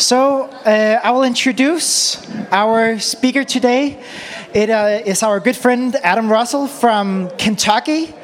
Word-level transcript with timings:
So 0.00 0.44
uh, 0.44 0.98
I 1.04 1.10
will 1.10 1.24
introduce 1.24 2.16
our 2.50 2.98
speaker 2.98 3.44
today. 3.44 4.02
It 4.54 4.70
uh, 4.70 5.02
is 5.04 5.22
our 5.22 5.40
good 5.40 5.56
friend 5.56 5.94
Adam 6.02 6.32
Russell 6.32 6.68
from 6.68 7.28
Kentucky. 7.36 8.14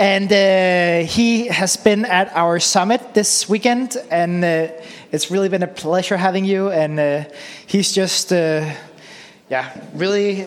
And 0.00 0.32
uh, 0.32 1.06
he 1.08 1.46
has 1.46 1.76
been 1.76 2.04
at 2.04 2.34
our 2.34 2.58
summit 2.58 3.14
this 3.14 3.48
weekend, 3.48 3.96
and 4.10 4.44
uh, 4.44 4.72
it's 5.12 5.30
really 5.30 5.48
been 5.48 5.62
a 5.62 5.68
pleasure 5.68 6.16
having 6.16 6.44
you. 6.44 6.72
And 6.72 6.98
uh, 6.98 7.24
he's 7.68 7.92
just, 7.92 8.32
uh, 8.32 8.68
yeah, 9.48 9.70
really 9.94 10.46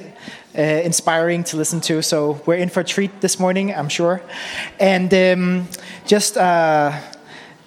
inspiring 0.53 1.45
to 1.45 1.55
listen 1.55 1.79
to. 1.79 2.01
So 2.01 2.41
we're 2.45 2.55
in 2.55 2.67
for 2.67 2.81
a 2.81 2.83
treat 2.83 3.21
this 3.21 3.39
morning, 3.39 3.73
I'm 3.73 3.89
sure. 3.89 4.21
And 4.79 5.13
um, 5.13 5.67
just, 6.05 6.35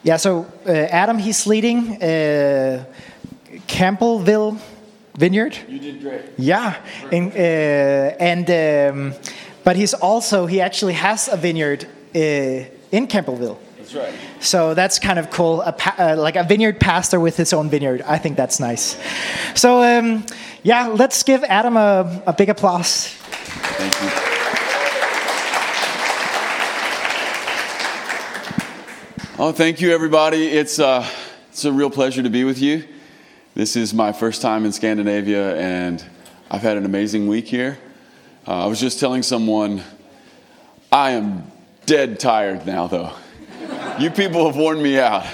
yeah, 0.03 0.17
so 0.17 0.47
uh, 0.67 0.71
Adam, 0.71 1.19
he's 1.19 1.47
leading 1.47 2.03
uh, 2.03 2.85
Campbellsville 3.67 4.59
Vineyard. 5.15 5.59
You 5.69 5.79
did 5.79 6.01
great. 6.01 6.23
Yeah, 6.39 6.77
and, 7.13 7.33
uh, 7.33 8.17
and 8.19 8.51
um, 8.51 9.15
but 9.65 9.77
he's 9.77 9.95
also 9.95 10.47
he 10.47 10.61
actually 10.61 10.95
has 10.95 11.29
a 11.29 11.37
vineyard 11.37 11.85
uh, 12.15 12.19
in 12.91 13.07
Campbellsville. 13.07 13.59
That's 13.77 13.95
right. 13.95 14.15
So 14.41 14.75
that's 14.75 14.99
kind 14.99 15.19
of 15.19 15.31
cool, 15.31 15.61
a 15.63 15.73
pa- 15.73 15.97
uh, 15.99 16.17
like 16.17 16.37
a 16.37 16.45
vineyard 16.45 16.81
pastor 16.81 17.21
with 17.21 17.37
his 17.37 17.53
own 17.53 17.69
vineyard. 17.69 18.03
I 18.03 18.19
think 18.19 18.37
that's 18.37 18.59
nice. 18.61 18.97
So 19.55 19.83
um, 19.83 20.25
yeah, 20.63 20.87
let's 20.87 21.23
give 21.23 21.45
Adam 21.45 21.77
a, 21.77 22.23
a 22.27 22.33
big 22.33 22.49
applause. 22.49 23.09
Thank 23.09 24.25
you. 24.25 24.30
Oh, 29.43 29.53
thank 29.53 29.81
you, 29.81 29.91
everybody. 29.91 30.49
It's, 30.49 30.79
uh, 30.79 31.09
it's 31.49 31.65
a 31.65 31.73
real 31.73 31.89
pleasure 31.89 32.23
to 32.23 32.29
be 32.29 32.45
with 32.45 32.61
you. 32.61 32.85
This 33.55 33.75
is 33.75 33.95
my 33.95 34.13
first 34.13 34.43
time 34.43 34.67
in 34.67 34.73
Scandinavia, 34.73 35.57
and 35.57 36.05
I've 36.51 36.61
had 36.61 36.77
an 36.77 36.85
amazing 36.85 37.27
week 37.27 37.47
here. 37.47 37.79
Uh, 38.47 38.65
I 38.65 38.67
was 38.67 38.79
just 38.79 39.01
telling 39.01 39.23
someone, 39.23 39.83
I 40.93 41.13
am 41.13 41.51
dead 41.87 42.21
tired 42.21 42.67
now, 42.67 42.87
though. 42.87 43.15
You 43.99 44.11
people 44.11 44.45
have 44.45 44.57
worn 44.57 44.83
me 44.83 44.99
out. 44.99 45.25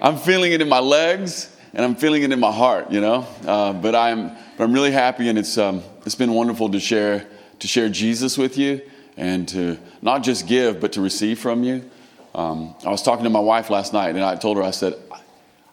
I'm 0.00 0.18
feeling 0.18 0.52
it 0.52 0.62
in 0.62 0.68
my 0.68 0.78
legs, 0.78 1.52
and 1.74 1.84
I'm 1.84 1.96
feeling 1.96 2.22
it 2.22 2.30
in 2.30 2.38
my 2.38 2.52
heart, 2.52 2.92
you 2.92 3.00
know. 3.00 3.26
Uh, 3.44 3.72
but 3.72 3.96
I'm, 3.96 4.36
but 4.56 4.62
I'm 4.62 4.72
really 4.72 4.92
happy, 4.92 5.28
and 5.28 5.36
it's, 5.36 5.58
um, 5.58 5.82
it's 6.04 6.14
been 6.14 6.32
wonderful 6.32 6.68
to 6.70 6.78
share, 6.78 7.26
to 7.58 7.66
share 7.66 7.88
Jesus 7.88 8.38
with 8.38 8.56
you, 8.56 8.82
and 9.16 9.48
to 9.48 9.78
not 10.00 10.22
just 10.22 10.46
give, 10.46 10.78
but 10.78 10.92
to 10.92 11.00
receive 11.00 11.40
from 11.40 11.64
you. 11.64 11.90
Um, 12.36 12.74
I 12.84 12.90
was 12.90 13.02
talking 13.02 13.24
to 13.24 13.30
my 13.30 13.40
wife 13.40 13.70
last 13.70 13.94
night, 13.94 14.10
and 14.14 14.22
I 14.22 14.36
told 14.36 14.58
her, 14.58 14.62
I 14.62 14.70
said, 14.70 14.94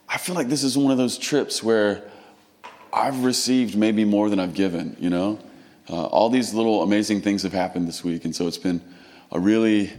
I 0.08 0.18
feel 0.18 0.34
like 0.34 0.48
this 0.48 0.64
is 0.64 0.78
one 0.78 0.94
of 0.94 0.98
those 0.98 1.18
trips 1.18 1.62
where 1.62 2.10
I've 2.94 3.26
received 3.26 3.76
maybe 3.76 4.06
more 4.06 4.30
than 4.30 4.40
I've 4.40 4.54
given, 4.54 4.96
you 4.98 5.10
know? 5.10 5.40
Uh, 5.90 6.06
all 6.06 6.30
these 6.30 6.54
little 6.54 6.82
amazing 6.82 7.20
things 7.20 7.44
have 7.44 7.52
happened 7.52 7.86
this 7.86 8.02
week, 8.02 8.24
and 8.24 8.34
so 8.34 8.48
it's 8.48 8.58
been 8.58 8.82
a 9.34 9.40
really, 9.42 9.92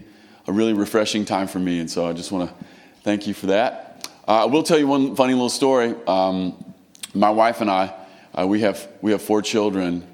a 0.46 0.52
really 0.52 0.72
refreshing 0.72 1.26
time 1.26 1.48
for 1.48 1.58
me, 1.58 1.80
and 1.80 1.90
so 1.90 2.06
I 2.06 2.14
just 2.14 2.32
want 2.32 2.48
to 2.48 2.64
thank 3.02 3.26
you 3.26 3.34
for 3.34 3.48
that. 3.48 4.08
Uh, 4.26 4.44
I 4.44 4.44
will 4.46 4.62
tell 4.62 4.78
you 4.78 4.86
one 4.86 5.14
funny 5.16 5.34
little 5.34 5.50
story. 5.50 5.94
Um, 6.06 6.74
my 7.12 7.28
wife 7.28 7.60
and 7.60 7.70
I, 7.70 7.92
uh, 8.34 8.46
we, 8.46 8.60
have, 8.60 8.88
we 9.02 9.12
have 9.12 9.20
four 9.20 9.42
children 9.42 10.08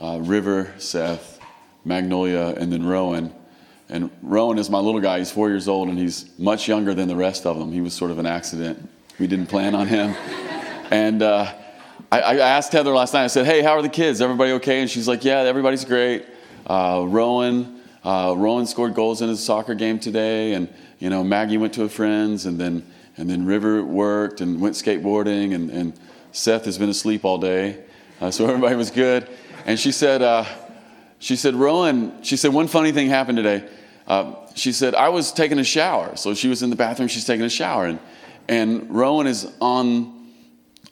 uh, 0.00 0.18
River, 0.20 0.74
Seth, 0.78 1.38
Magnolia, 1.84 2.54
and 2.56 2.72
then 2.72 2.84
Rowan. 2.84 3.32
And 3.92 4.10
Rowan 4.22 4.58
is 4.58 4.70
my 4.70 4.78
little 4.78 5.02
guy. 5.02 5.18
He's 5.18 5.30
four 5.30 5.50
years 5.50 5.68
old, 5.68 5.90
and 5.90 5.98
he's 5.98 6.26
much 6.38 6.66
younger 6.66 6.94
than 6.94 7.08
the 7.08 7.14
rest 7.14 7.44
of 7.44 7.58
them. 7.58 7.70
He 7.70 7.82
was 7.82 7.92
sort 7.92 8.10
of 8.10 8.18
an 8.18 8.24
accident. 8.24 8.88
We 9.18 9.26
didn't 9.26 9.48
plan 9.48 9.74
on 9.74 9.86
him. 9.86 10.16
And 10.90 11.22
uh, 11.22 11.52
I, 12.10 12.20
I, 12.20 12.36
asked 12.38 12.72
Heather 12.72 12.92
last 12.92 13.12
night. 13.12 13.24
I 13.24 13.26
said, 13.26 13.44
"Hey, 13.44 13.60
how 13.60 13.72
are 13.72 13.82
the 13.82 13.90
kids? 13.90 14.22
Everybody 14.22 14.52
okay?" 14.52 14.80
And 14.80 14.88
she's 14.88 15.06
like, 15.06 15.26
"Yeah, 15.26 15.40
everybody's 15.40 15.84
great." 15.84 16.24
Uh, 16.66 17.04
Rowan, 17.06 17.82
uh, 18.02 18.34
Rowan 18.34 18.66
scored 18.66 18.94
goals 18.94 19.20
in 19.20 19.28
his 19.28 19.44
soccer 19.44 19.74
game 19.74 19.98
today, 19.98 20.54
and 20.54 20.72
you 20.98 21.10
know 21.10 21.22
Maggie 21.22 21.58
went 21.58 21.74
to 21.74 21.84
a 21.84 21.88
friend's, 21.90 22.46
and 22.46 22.58
then 22.58 22.82
and 23.18 23.28
then 23.28 23.44
River 23.44 23.84
worked 23.84 24.40
and 24.40 24.58
went 24.58 24.74
skateboarding, 24.74 25.54
and, 25.54 25.68
and 25.70 25.92
Seth 26.32 26.64
has 26.64 26.78
been 26.78 26.88
asleep 26.88 27.26
all 27.26 27.36
day, 27.36 27.84
uh, 28.22 28.30
so 28.30 28.46
everybody 28.46 28.74
was 28.74 28.90
good. 28.90 29.28
And 29.66 29.78
she 29.78 29.92
said, 29.92 30.22
uh, 30.22 30.46
she 31.18 31.36
said, 31.36 31.54
Rowan, 31.54 32.22
she 32.22 32.36
said 32.38 32.54
one 32.54 32.68
funny 32.68 32.90
thing 32.90 33.08
happened 33.08 33.36
today. 33.36 33.68
Uh, 34.06 34.34
she 34.54 34.72
said, 34.72 34.94
I 34.94 35.08
was 35.08 35.32
taking 35.32 35.58
a 35.58 35.64
shower. 35.64 36.16
So 36.16 36.34
she 36.34 36.48
was 36.48 36.62
in 36.62 36.70
the 36.70 36.76
bathroom, 36.76 37.08
she's 37.08 37.24
taking 37.24 37.44
a 37.44 37.50
shower. 37.50 37.86
And, 37.86 37.98
and 38.48 38.90
Rowan 38.94 39.26
is 39.26 39.50
on, 39.60 40.30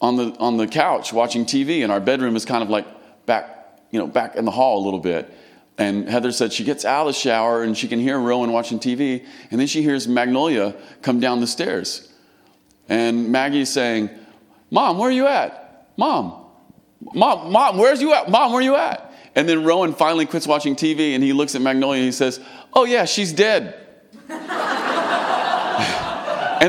on, 0.00 0.16
the, 0.16 0.37
on 0.38 0.56
the 0.56 0.66
couch 0.66 1.12
watching 1.12 1.44
TV, 1.44 1.82
and 1.82 1.93
our 1.93 2.00
bedroom 2.00 2.37
is 2.37 2.44
kind 2.44 2.62
of 2.62 2.71
like 2.71 2.87
back, 3.26 3.81
you 3.91 3.98
know, 3.98 4.06
back 4.06 4.37
in 4.37 4.44
the 4.44 4.50
hall 4.50 4.82
a 4.82 4.84
little 4.84 5.00
bit. 5.00 5.32
And 5.78 6.09
Heather 6.09 6.31
said 6.31 6.53
she 6.53 6.65
gets 6.65 6.84
out 6.84 7.06
of 7.06 7.15
the 7.15 7.19
shower 7.19 7.62
and 7.62 7.76
she 7.76 7.88
can 7.88 8.00
hear 8.00 8.19
Rowan 8.19 8.53
watching 8.53 8.78
TV, 8.78 9.25
and 9.50 9.59
then 9.59 9.66
she 9.66 9.82
hears 9.82 10.06
Magnolia 10.06 10.77
come 11.03 11.21
down 11.21 11.41
the 11.41 11.47
stairs. 11.47 12.12
And 12.88 13.31
Maggie's 13.31 13.71
saying, 13.71 14.10
Mom, 14.71 14.98
where 14.98 15.09
are 15.09 15.12
you 15.12 15.27
at? 15.27 15.88
Mom, 15.97 16.44
Mom, 17.15 17.50
Mom, 17.50 17.78
where's 17.78 18.00
you 18.03 18.12
at? 18.12 18.31
Mom, 18.31 18.53
where 18.53 18.60
are 18.60 18.65
you 18.65 18.77
at? 18.77 19.09
And 19.41 19.49
then 19.49 19.65
Rowan 19.65 19.95
finally 19.95 20.27
quits 20.27 20.47
watching 20.47 20.77
TV 20.77 21.15
and 21.15 21.25
he 21.25 21.33
looks 21.33 21.55
at 21.55 21.62
Magnolia 21.62 22.01
and 22.01 22.05
he 22.05 22.12
says, 22.12 22.41
Oh, 22.75 22.84
yeah, 22.84 23.06
she's 23.06 23.33
dead. 23.33 23.75
and 24.28 24.51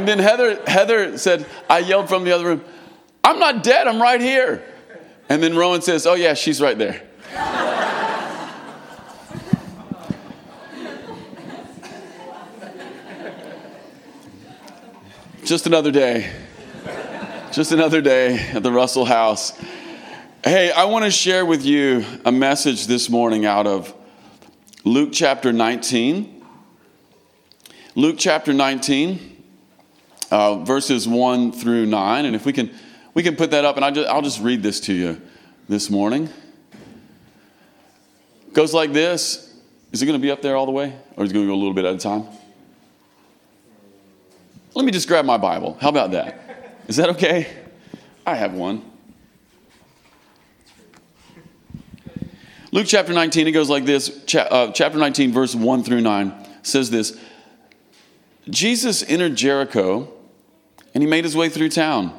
then 0.08 0.20
Heather, 0.20 0.64
Heather 0.66 1.18
said, 1.18 1.46
I 1.70 1.80
yelled 1.80 2.08
from 2.08 2.24
the 2.24 2.32
other 2.32 2.46
room, 2.46 2.64
I'm 3.26 3.40
not 3.40 3.62
dead, 3.62 3.88
I'm 3.88 4.02
right 4.02 4.22
here. 4.22 4.64
And 5.28 5.44
then 5.44 5.58
Rowan 5.58 5.82
says, 5.82 6.08
Oh, 6.08 6.14
yeah, 6.14 6.34
she's 6.34 6.62
right 6.62 6.78
there. 6.78 7.02
Just 15.44 15.68
another 15.68 15.92
day. 15.92 16.32
Just 17.52 17.74
another 17.74 18.00
day 18.00 18.40
at 18.54 18.64
the 18.64 18.72
Russell 18.72 19.04
house. 19.04 19.52
Hey, 20.44 20.72
I 20.72 20.86
want 20.86 21.06
to 21.06 21.12
share 21.12 21.46
with 21.46 21.64
you 21.64 22.04
a 22.26 22.32
message 22.32 22.88
this 22.88 23.12
morning 23.12 23.46
out 23.46 23.68
of 23.68 23.94
Luke 24.84 25.10
chapter 25.14 25.54
19. 25.54 26.44
Luke 27.94 28.16
chapter 28.18 28.52
19, 28.52 29.44
uh, 30.32 30.64
verses 30.64 31.08
1 31.08 31.52
through 31.52 31.86
9. 31.86 32.26
And 32.26 32.36
if 32.36 32.44
we 32.44 32.54
can, 32.54 32.72
we 33.14 33.22
can 33.22 33.36
put 33.36 33.52
that 33.52 33.66
up, 33.66 33.76
and 33.76 33.86
I 33.86 33.92
just, 33.92 34.10
I'll 34.10 34.24
just 34.24 34.42
read 34.42 34.64
this 34.64 34.80
to 34.80 34.94
you 34.94 35.22
this 35.70 35.92
morning. 35.92 36.28
goes 38.54 38.74
like 38.74 38.94
this. 38.94 39.54
Is 39.92 40.02
it 40.02 40.08
going 40.08 40.20
to 40.20 40.24
be 40.24 40.32
up 40.32 40.42
there 40.42 40.56
all 40.56 40.66
the 40.66 40.72
way, 40.72 40.92
or 41.18 41.24
is 41.24 41.30
it 41.30 41.36
going 41.36 41.46
to 41.46 41.52
go 41.52 41.56
a 41.56 41.62
little 41.62 41.76
bit 41.76 41.86
at 41.86 41.94
a 41.94 42.00
time? 42.00 42.26
Let 44.74 44.86
me 44.86 44.92
just 44.92 45.08
grab 45.08 45.26
my 45.26 45.38
Bible. 45.38 45.78
How 45.80 45.90
about 45.90 46.14
that? 46.14 46.80
Is 46.88 46.96
that 46.96 47.10
okay? 47.10 47.48
I 48.26 48.34
have 48.34 48.54
one. 48.54 48.91
Luke 52.74 52.88
chapter 52.88 53.12
19, 53.12 53.48
it 53.48 53.52
goes 53.52 53.70
like 53.70 53.84
this. 53.84 54.24
Cha- 54.26 54.48
uh, 54.50 54.72
chapter 54.72 54.98
19, 54.98 55.34
verse 55.34 55.54
1 55.54 55.84
through 55.84 56.02
9 56.02 56.34
says 56.64 56.90
this 56.90 57.20
Jesus 58.50 59.04
entered 59.04 59.36
Jericho 59.36 60.12
and 60.94 61.04
he 61.04 61.10
made 61.10 61.26
his 61.26 61.36
way 61.36 61.50
through 61.50 61.70
town. 61.70 62.18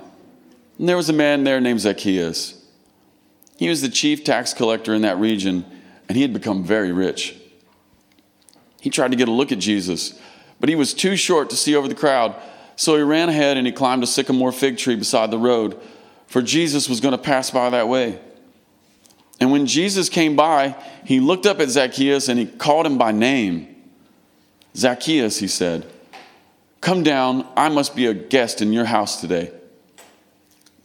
And 0.79 0.89
there 0.89 0.97
was 0.97 1.09
a 1.09 1.15
man 1.15 1.45
there 1.45 1.61
named 1.61 1.81
Zacchaeus. 1.81 2.63
He 3.57 3.69
was 3.69 3.81
the 3.81 3.89
chief 3.89 4.25
tax 4.25 4.53
collector 4.53 4.95
in 4.95 5.03
that 5.03 5.19
region 5.19 5.65
and 6.09 6.17
he 6.17 6.23
had 6.23 6.35
become 6.35 6.65
very 6.65 6.93
rich. 6.93 7.37
He 8.81 8.91
tried 8.91 9.13
to 9.13 9.17
get 9.17 9.29
a 9.29 9.33
look 9.33 9.53
at 9.53 9.59
Jesus, 9.59 10.21
but 10.61 10.69
he 10.69 10.75
was 10.75 10.93
too 10.93 11.17
short 11.17 11.49
to 11.51 11.57
see 11.57 11.75
over 11.75 11.89
the 11.89 11.95
crowd. 11.95 12.35
So 12.77 12.97
he 12.97 13.03
ran 13.03 13.29
ahead 13.29 13.57
and 13.57 13.67
he 13.67 13.73
climbed 13.73 14.03
a 14.03 14.07
sycamore 14.07 14.53
fig 14.53 14.77
tree 14.77 14.97
beside 14.97 15.31
the 15.31 15.39
road, 15.39 15.81
for 16.27 16.43
Jesus 16.43 16.89
was 16.89 17.01
going 17.01 17.13
to 17.13 17.23
pass 17.23 17.51
by 17.51 17.71
that 17.71 17.89
way. 17.89 18.19
And 19.41 19.51
when 19.51 19.67
Jesus 19.67 20.09
came 20.09 20.37
by, 20.37 20.77
he 21.05 21.21
looked 21.21 21.47
up 21.47 21.61
at 21.61 21.71
Zacchaeus 21.71 22.29
and 22.29 22.39
he 22.39 22.47
called 22.47 22.87
him 22.87 22.99
by 22.99 23.13
name. 23.13 23.75
Zacchaeus, 24.77 25.39
he 25.39 25.49
said, 25.49 25.87
Come 26.81 27.03
down, 27.03 27.47
I 27.57 27.69
must 27.69 27.95
be 27.95 28.07
a 28.07 28.15
guest 28.15 28.61
in 28.63 28.73
your 28.73 28.85
house 28.85 29.21
today. 29.21 29.53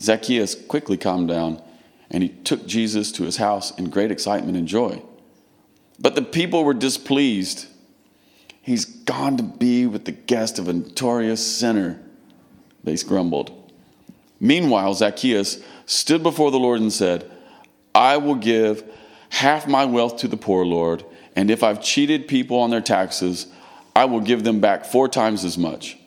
Zacchaeus 0.01 0.55
quickly 0.55 0.97
calmed 0.97 1.27
down 1.27 1.61
and 2.09 2.23
he 2.23 2.29
took 2.29 2.65
Jesus 2.65 3.11
to 3.13 3.23
his 3.23 3.37
house 3.37 3.71
in 3.77 3.89
great 3.89 4.11
excitement 4.11 4.57
and 4.57 4.67
joy. 4.67 5.01
But 5.99 6.15
the 6.15 6.21
people 6.21 6.63
were 6.63 6.73
displeased. 6.73 7.67
He's 8.61 8.85
gone 8.85 9.37
to 9.37 9.43
be 9.43 9.85
with 9.85 10.05
the 10.05 10.11
guest 10.11 10.59
of 10.59 10.67
a 10.67 10.73
notorious 10.73 11.45
sinner, 11.45 11.99
they 12.83 12.95
grumbled. 12.97 13.71
Meanwhile, 14.39 14.93
Zacchaeus 14.95 15.61
stood 15.85 16.21
before 16.21 16.51
the 16.51 16.59
Lord 16.59 16.79
and 16.79 16.93
said, 16.93 17.29
I 17.97 18.17
will 18.17 18.35
give 18.35 18.83
half 19.29 19.67
my 19.67 19.83
wealth 19.83 20.17
to 20.17 20.27
the 20.27 20.37
poor, 20.37 20.63
Lord, 20.63 21.03
and 21.35 21.49
if 21.49 21.63
I've 21.63 21.81
cheated 21.81 22.27
people 22.27 22.59
on 22.59 22.69
their 22.69 22.79
taxes, 22.79 23.47
I 23.95 24.05
will 24.05 24.21
give 24.21 24.43
them 24.43 24.59
back 24.59 24.85
four 24.85 25.09
times 25.09 25.43
as 25.43 25.57
much. 25.57 25.97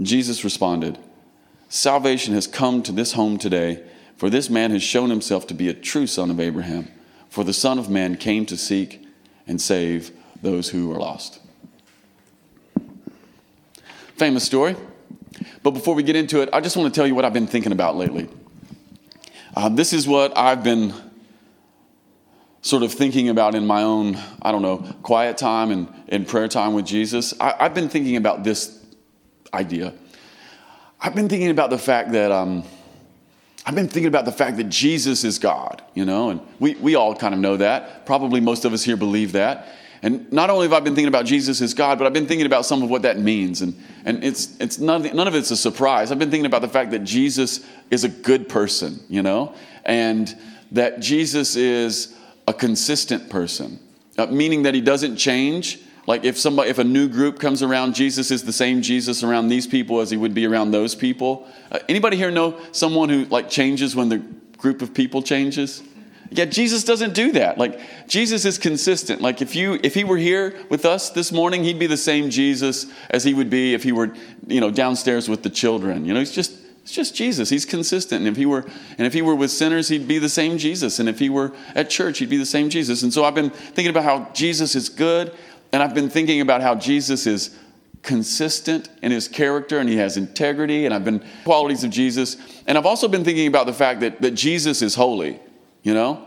Jesus 0.00 0.44
responded, 0.44 0.96
salvation 1.68 2.32
has 2.34 2.46
come 2.46 2.80
to 2.84 2.92
this 2.92 3.14
home 3.14 3.38
today, 3.38 3.82
for 4.16 4.30
this 4.30 4.48
man 4.48 4.70
has 4.70 4.84
shown 4.84 5.10
himself 5.10 5.48
to 5.48 5.54
be 5.54 5.68
a 5.68 5.74
true 5.74 6.06
son 6.06 6.30
of 6.30 6.38
Abraham. 6.38 6.88
For 7.28 7.42
the 7.42 7.52
Son 7.52 7.80
of 7.80 7.90
Man 7.90 8.16
came 8.16 8.46
to 8.46 8.56
seek 8.56 9.04
and 9.48 9.60
save 9.60 10.12
those 10.40 10.68
who 10.68 10.92
are 10.92 10.98
lost. 11.00 11.40
Famous 14.16 14.44
story. 14.44 14.76
But 15.64 15.72
before 15.72 15.96
we 15.96 16.04
get 16.04 16.14
into 16.14 16.42
it, 16.42 16.48
I 16.52 16.60
just 16.60 16.76
want 16.76 16.94
to 16.94 16.96
tell 16.96 17.08
you 17.08 17.16
what 17.16 17.24
I've 17.24 17.32
been 17.32 17.48
thinking 17.48 17.72
about 17.72 17.96
lately. 17.96 18.28
Uh, 19.56 19.68
this 19.68 19.92
is 19.92 20.08
what 20.08 20.36
I've 20.36 20.64
been 20.64 20.92
sort 22.60 22.82
of 22.82 22.92
thinking 22.92 23.28
about 23.28 23.54
in 23.54 23.64
my 23.64 23.84
own, 23.84 24.18
I 24.42 24.50
don't 24.50 24.62
know, 24.62 24.78
quiet 25.02 25.38
time 25.38 25.70
and, 25.70 25.88
and 26.08 26.26
prayer 26.26 26.48
time 26.48 26.74
with 26.74 26.86
Jesus. 26.86 27.32
I, 27.38 27.54
have 27.60 27.74
been 27.74 27.88
thinking 27.88 28.16
about 28.16 28.42
this 28.42 28.84
idea. 29.52 29.94
I've 31.00 31.14
been 31.14 31.28
thinking 31.28 31.50
about 31.50 31.70
the 31.70 31.78
fact 31.78 32.10
that 32.12 32.32
um, 32.32 32.64
I've 33.64 33.76
been 33.76 33.86
thinking 33.86 34.08
about 34.08 34.24
the 34.24 34.32
fact 34.32 34.56
that 34.56 34.70
Jesus 34.70 35.22
is 35.22 35.38
God, 35.38 35.82
you 35.94 36.04
know, 36.04 36.30
and 36.30 36.40
we, 36.58 36.74
we 36.76 36.96
all 36.96 37.14
kind 37.14 37.32
of 37.32 37.38
know 37.38 37.56
that. 37.58 38.06
Probably 38.06 38.40
most 38.40 38.64
of 38.64 38.72
us 38.72 38.82
here 38.82 38.96
believe 38.96 39.32
that. 39.32 39.68
And 40.04 40.30
not 40.30 40.50
only 40.50 40.66
have 40.66 40.74
I 40.74 40.80
been 40.80 40.94
thinking 40.94 41.08
about 41.08 41.24
Jesus 41.24 41.62
as 41.62 41.72
God, 41.72 41.98
but 41.98 42.06
I've 42.06 42.12
been 42.12 42.26
thinking 42.26 42.44
about 42.44 42.66
some 42.66 42.82
of 42.82 42.90
what 42.90 43.00
that 43.02 43.18
means. 43.18 43.62
And, 43.62 43.74
and 44.04 44.22
it's, 44.22 44.54
it's 44.60 44.78
none, 44.78 45.02
none 45.16 45.26
of 45.26 45.34
it's 45.34 45.50
a 45.50 45.56
surprise. 45.56 46.12
I've 46.12 46.18
been 46.18 46.30
thinking 46.30 46.44
about 46.44 46.60
the 46.60 46.68
fact 46.68 46.90
that 46.90 47.04
Jesus 47.04 47.66
is 47.90 48.04
a 48.04 48.10
good 48.10 48.46
person, 48.46 49.00
you 49.08 49.22
know, 49.22 49.54
and 49.82 50.36
that 50.72 51.00
Jesus 51.00 51.56
is 51.56 52.14
a 52.46 52.52
consistent 52.52 53.30
person, 53.30 53.80
uh, 54.18 54.26
meaning 54.26 54.64
that 54.64 54.74
he 54.74 54.82
doesn't 54.82 55.16
change. 55.16 55.80
Like 56.06 56.24
if 56.24 56.38
somebody, 56.38 56.68
if 56.68 56.76
a 56.76 56.84
new 56.84 57.08
group 57.08 57.40
comes 57.40 57.62
around, 57.62 57.94
Jesus 57.94 58.30
is 58.30 58.44
the 58.44 58.52
same 58.52 58.82
Jesus 58.82 59.22
around 59.22 59.48
these 59.48 59.66
people 59.66 60.00
as 60.00 60.10
he 60.10 60.18
would 60.18 60.34
be 60.34 60.46
around 60.46 60.72
those 60.72 60.94
people. 60.94 61.48
Uh, 61.72 61.78
anybody 61.88 62.18
here 62.18 62.30
know 62.30 62.60
someone 62.72 63.08
who 63.08 63.24
like 63.24 63.48
changes 63.48 63.96
when 63.96 64.10
the 64.10 64.18
group 64.58 64.82
of 64.82 64.92
people 64.92 65.22
changes? 65.22 65.82
Yeah, 66.30 66.46
Jesus 66.46 66.84
doesn't 66.84 67.14
do 67.14 67.32
that. 67.32 67.58
Like 67.58 67.80
Jesus 68.08 68.44
is 68.44 68.58
consistent. 68.58 69.20
Like 69.20 69.42
if 69.42 69.54
you 69.54 69.78
if 69.82 69.94
he 69.94 70.04
were 70.04 70.16
here 70.16 70.58
with 70.68 70.84
us 70.84 71.10
this 71.10 71.30
morning, 71.32 71.64
he'd 71.64 71.78
be 71.78 71.86
the 71.86 71.96
same 71.96 72.30
Jesus 72.30 72.86
as 73.10 73.24
he 73.24 73.34
would 73.34 73.50
be 73.50 73.74
if 73.74 73.82
he 73.82 73.92
were, 73.92 74.14
you 74.46 74.60
know, 74.60 74.70
downstairs 74.70 75.28
with 75.28 75.42
the 75.42 75.50
children. 75.50 76.04
You 76.04 76.14
know, 76.14 76.20
he's 76.20 76.32
just 76.32 76.58
it's 76.82 76.92
just 76.92 77.14
Jesus. 77.14 77.48
He's 77.48 77.64
consistent. 77.64 78.20
And 78.20 78.28
if 78.28 78.36
he 78.36 78.46
were 78.46 78.64
and 78.98 79.06
if 79.06 79.12
he 79.12 79.22
were 79.22 79.34
with 79.34 79.50
sinners, 79.50 79.88
he'd 79.88 80.08
be 80.08 80.18
the 80.18 80.28
same 80.28 80.58
Jesus. 80.58 80.98
And 80.98 81.08
if 81.08 81.18
he 81.18 81.30
were 81.30 81.52
at 81.74 81.90
church, 81.90 82.18
he'd 82.18 82.30
be 82.30 82.36
the 82.36 82.46
same 82.46 82.68
Jesus. 82.68 83.02
And 83.02 83.12
so 83.12 83.24
I've 83.24 83.34
been 83.34 83.50
thinking 83.50 83.88
about 83.88 84.04
how 84.04 84.30
Jesus 84.32 84.74
is 84.74 84.88
good 84.88 85.32
and 85.72 85.82
I've 85.82 85.94
been 85.94 86.08
thinking 86.08 86.40
about 86.40 86.62
how 86.62 86.76
Jesus 86.76 87.26
is 87.26 87.56
consistent 88.04 88.88
in 89.02 89.10
his 89.10 89.26
character 89.26 89.78
and 89.80 89.88
he 89.88 89.96
has 89.96 90.16
integrity, 90.16 90.84
and 90.84 90.94
I've 90.94 91.04
been 91.04 91.24
qualities 91.42 91.82
of 91.82 91.90
Jesus. 91.90 92.36
And 92.66 92.78
I've 92.78 92.86
also 92.86 93.08
been 93.08 93.24
thinking 93.24 93.48
about 93.48 93.66
the 93.66 93.72
fact 93.72 94.00
that, 94.00 94.20
that 94.22 94.32
Jesus 94.32 94.82
is 94.82 94.94
holy, 94.94 95.40
you 95.84 95.94
know? 95.94 96.26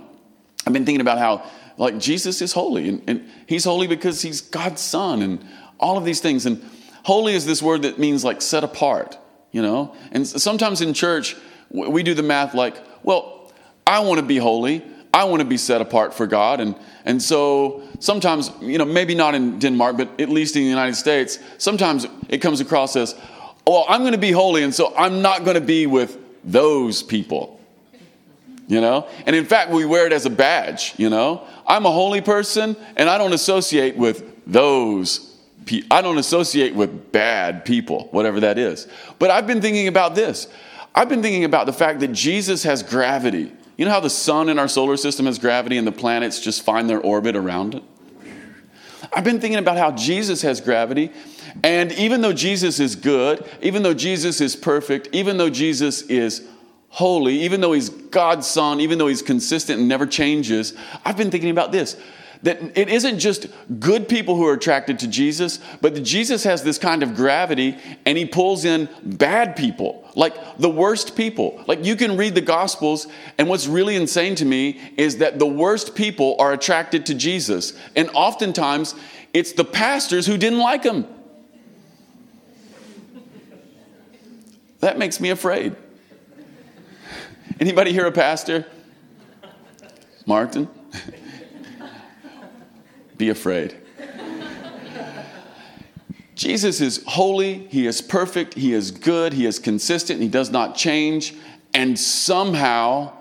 I've 0.65 0.71
been 0.71 0.86
thinking 0.86 1.01
about 1.01 1.18
how, 1.18 1.44
like, 1.77 1.98
Jesus 1.98 2.42
is 2.42 2.54
holy, 2.54 2.88
and, 2.88 3.04
and 3.07 3.30
he's 3.45 3.65
holy 3.65 3.88
because 3.88 4.21
he's 4.21 4.39
God's 4.39 4.81
son, 4.81 5.21
and 5.21 5.45
all 5.80 5.98
of 5.98 6.06
these 6.06 6.21
things. 6.21 6.45
And 6.45 6.63
holy 7.04 7.36
is 7.36 7.45
this 7.45 7.62
word 7.62 7.81
that 7.81 8.00
means 8.00 8.24
like 8.24 8.42
set 8.42 8.63
apart, 8.63 9.18
you 9.51 9.62
know? 9.62 9.95
And 10.12 10.27
sometimes 10.27 10.81
in 10.81 10.94
church, 10.94 11.36
we 11.69 12.04
do 12.04 12.13
the 12.13 12.24
math 12.24 12.54
like, 12.54 12.75
well, 13.04 13.51
I 13.86 14.00
want 14.00 14.19
to 14.19 14.25
be 14.25 14.38
holy, 14.38 14.83
I 15.13 15.24
want 15.25 15.39
to 15.42 15.45
be 15.45 15.57
set 15.57 15.81
apart 15.81 16.13
for 16.13 16.27
God. 16.27 16.59
And, 16.59 16.75
and 17.06 17.21
so 17.21 17.83
sometimes, 18.00 18.51
you 18.62 18.77
know, 18.77 18.86
maybe 18.86 19.15
not 19.15 19.36
in 19.36 19.59
Denmark, 19.59 19.98
but 19.98 20.21
at 20.21 20.30
least 20.30 20.56
in 20.56 20.63
the 20.63 20.69
United 20.69 20.95
States, 20.95 21.39
sometimes 21.57 22.06
it 22.30 22.39
comes 22.39 22.59
across 22.59 22.95
as, 22.95 23.15
well, 23.65 23.86
I'm 23.89 24.01
going 24.01 24.13
to 24.13 24.18
be 24.18 24.31
holy, 24.31 24.63
and 24.63 24.74
so 24.74 24.95
I'm 24.95 25.21
not 25.21 25.44
going 25.44 25.56
to 25.56 25.62
be 25.62 25.88
with 25.88 26.18
those 26.44 27.04
people. 27.04 27.56
You 28.68 28.81
know? 28.81 29.08
And 29.25 29.36
in 29.36 29.46
fact, 29.46 29.72
we 29.72 29.86
wear 29.86 30.06
it 30.06 30.14
as 30.14 30.25
a 30.25 30.30
badge, 30.30 30.94
you 30.98 31.10
know? 31.10 31.48
I'm 31.66 31.86
a 31.86 31.92
holy 31.92 32.22
person, 32.22 32.75
and 32.96 33.10
I 33.10 33.18
don't 33.18 33.34
associate 33.34 33.96
with 33.96 34.24
those. 34.46 35.36
I 35.92 36.02
don't 36.02 36.18
associate 36.18 36.75
with 36.75 37.12
bad 37.12 37.66
people, 37.66 38.08
whatever 38.12 38.42
that 38.42 38.58
is. 38.58 38.88
But 39.19 39.31
I've 39.31 39.48
been 39.48 39.62
thinking 39.62 39.88
about 39.88 40.16
this. 40.16 40.48
I've 40.94 41.10
been 41.10 41.22
thinking 41.22 41.44
about 41.44 41.66
the 41.66 41.74
fact 41.74 42.00
that 42.02 42.12
Jesus 42.14 42.64
has 42.64 42.84
gravity. 42.84 43.52
You 43.78 43.86
know 43.86 43.92
how 43.92 44.00
the 44.00 44.10
sun 44.10 44.50
in 44.50 44.58
our 44.58 44.68
solar 44.68 44.98
system 44.98 45.28
has 45.28 45.38
gravity 45.38 45.78
and 45.78 45.86
the 45.86 45.92
planets 45.92 46.40
just 46.40 46.64
find 46.64 46.90
their 46.90 47.00
orbit 47.00 47.36
around 47.36 47.75
it? 47.75 47.84
I've 49.14 49.24
been 49.24 49.40
thinking 49.40 49.60
about 49.60 49.78
how 49.78 49.92
Jesus 49.92 50.42
has 50.42 50.60
gravity. 50.60 51.12
And 51.64 51.92
even 51.94 52.22
though 52.22 52.34
Jesus 52.34 52.80
is 52.80 52.96
good, 52.96 53.46
even 53.62 53.84
though 53.84 53.94
Jesus 53.94 54.42
is 54.42 54.56
perfect, 54.56 55.10
even 55.12 55.38
though 55.38 55.50
Jesus 55.50 56.02
is 56.04 56.48
holy, 56.97 57.41
even 57.41 57.61
though 57.61 57.73
he's 57.73 57.89
God's 57.89 58.47
son, 58.47 58.79
even 58.79 58.97
though 58.97 59.05
he's 59.05 59.21
consistent 59.21 59.77
and 59.77 59.88
never 59.88 60.07
changes, 60.07 60.73
I've 61.05 61.15
been 61.15 61.29
thinking 61.29 61.51
about 61.51 61.71
this 61.71 61.95
that 62.41 62.59
it 62.75 62.89
isn't 62.89 63.19
just 63.19 63.47
good 63.79 64.09
people 64.09 64.35
who 64.35 64.47
are 64.47 64.53
attracted 64.53 64.97
to 64.99 65.07
Jesus, 65.07 65.59
but 65.79 66.01
Jesus 66.03 66.44
has 66.44 66.63
this 66.63 66.79
kind 66.79 67.03
of 67.03 67.15
gravity 67.15 67.77
and 68.05 68.17
he 68.17 68.25
pulls 68.25 68.65
in 68.65 68.89
bad 69.03 69.55
people, 69.55 70.07
like 70.15 70.57
the 70.57 70.69
worst 70.69 71.15
people. 71.15 71.63
Like 71.67 71.85
you 71.85 71.95
can 71.95 72.17
read 72.17 72.33
the 72.33 72.41
Gospels, 72.41 73.05
and 73.38 73.47
what's 73.47 73.67
really 73.67 73.95
insane 73.95 74.33
to 74.35 74.45
me 74.45 74.79
is 74.97 75.17
that 75.17 75.38
the 75.38 75.47
worst 75.47 75.94
people 75.94 76.35
are 76.39 76.51
attracted 76.51 77.05
to 77.07 77.13
Jesus. 77.13 77.73
And 77.95 78.09
oftentimes, 78.15 78.95
it's 79.35 79.51
the 79.51 79.65
pastors 79.65 80.25
who 80.25 80.38
didn't 80.38 80.59
like 80.59 80.83
him. 80.83 81.05
That 84.79 84.97
makes 84.97 85.19
me 85.19 85.29
afraid. 85.29 85.75
Anybody 87.59 87.92
here 87.92 88.06
a 88.06 88.12
pastor? 88.12 88.68
Martin? 90.27 90.68
be 93.18 93.30
afraid. 93.30 93.75
Jesus 96.36 96.81
is 96.81 97.04
holy, 97.07 97.65
he 97.69 97.88
is 97.88 98.00
perfect, 98.00 98.54
he 98.54 98.74
is 98.74 98.92
good, 98.92 99.33
he 99.33 99.48
is 99.48 99.57
consistent, 99.57 100.21
he 100.21 100.27
does 100.27 100.51
not 100.51 100.75
change, 100.75 101.33
and 101.74 101.98
somehow 101.98 103.12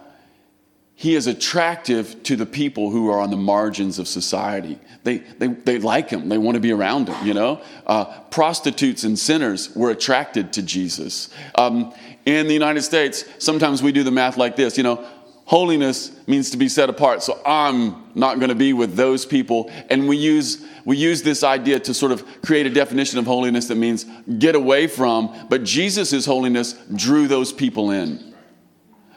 he 0.99 1.15
is 1.15 1.27
attractive 1.27 2.23
to 2.23 2.37
the 2.37 2.47
people 2.47 2.91
who 2.91 3.11
are 3.11 3.21
on 3.21 3.31
the 3.31 3.37
margins 3.37 3.99
of 3.99 4.09
society. 4.09 4.79
They, 5.05 5.19
they, 5.19 5.49
they 5.49 5.79
like 5.79 6.09
him, 6.09 6.31
they 6.31 6.39
want 6.39 6.55
to 6.55 6.61
be 6.61 6.73
around 6.73 7.11
him, 7.11 7.27
you 7.27 7.35
know? 7.35 7.61
Uh, 7.87 8.07
prostitutes 8.31 9.05
and 9.05 9.19
sinners 9.19 9.77
were 9.77 9.91
attracted 9.91 10.55
to 10.55 10.63
Jesus. 10.63 11.29
Um, 11.55 11.93
in 12.25 12.47
the 12.47 12.55
United 12.55 12.81
States, 12.81 13.27
sometimes 13.39 13.83
we 13.83 13.93
do 13.93 14.05
the 14.05 14.11
math 14.11 14.38
like 14.38 14.57
this, 14.57 14.79
you 14.79 14.83
know, 14.83 15.07
holiness 15.45 16.12
means 16.26 16.50
to 16.50 16.57
be 16.57 16.69
set 16.69 16.91
apart 16.91 17.23
so 17.23 17.41
i'm 17.47 18.11
not 18.17 18.41
going 18.41 18.49
to 18.49 18.55
be 18.57 18.73
with 18.73 18.97
those 18.97 19.25
people 19.25 19.71
and 19.91 20.09
we 20.09 20.17
use 20.17 20.67
we 20.85 20.97
use 20.97 21.23
this 21.23 21.45
idea 21.45 21.79
to 21.79 21.95
sort 21.95 22.11
of 22.11 22.25
create 22.43 22.67
a 22.67 22.71
definition 22.71 23.17
of 23.17 23.25
holiness 23.26 23.69
that 23.69 23.76
means 23.76 24.05
get 24.41 24.57
away 24.57 24.88
from 24.88 25.33
but 25.49 25.62
jesus' 25.62 26.26
holiness 26.26 26.73
drew 26.97 27.29
those 27.29 27.53
people 27.53 27.93
in 27.93 28.35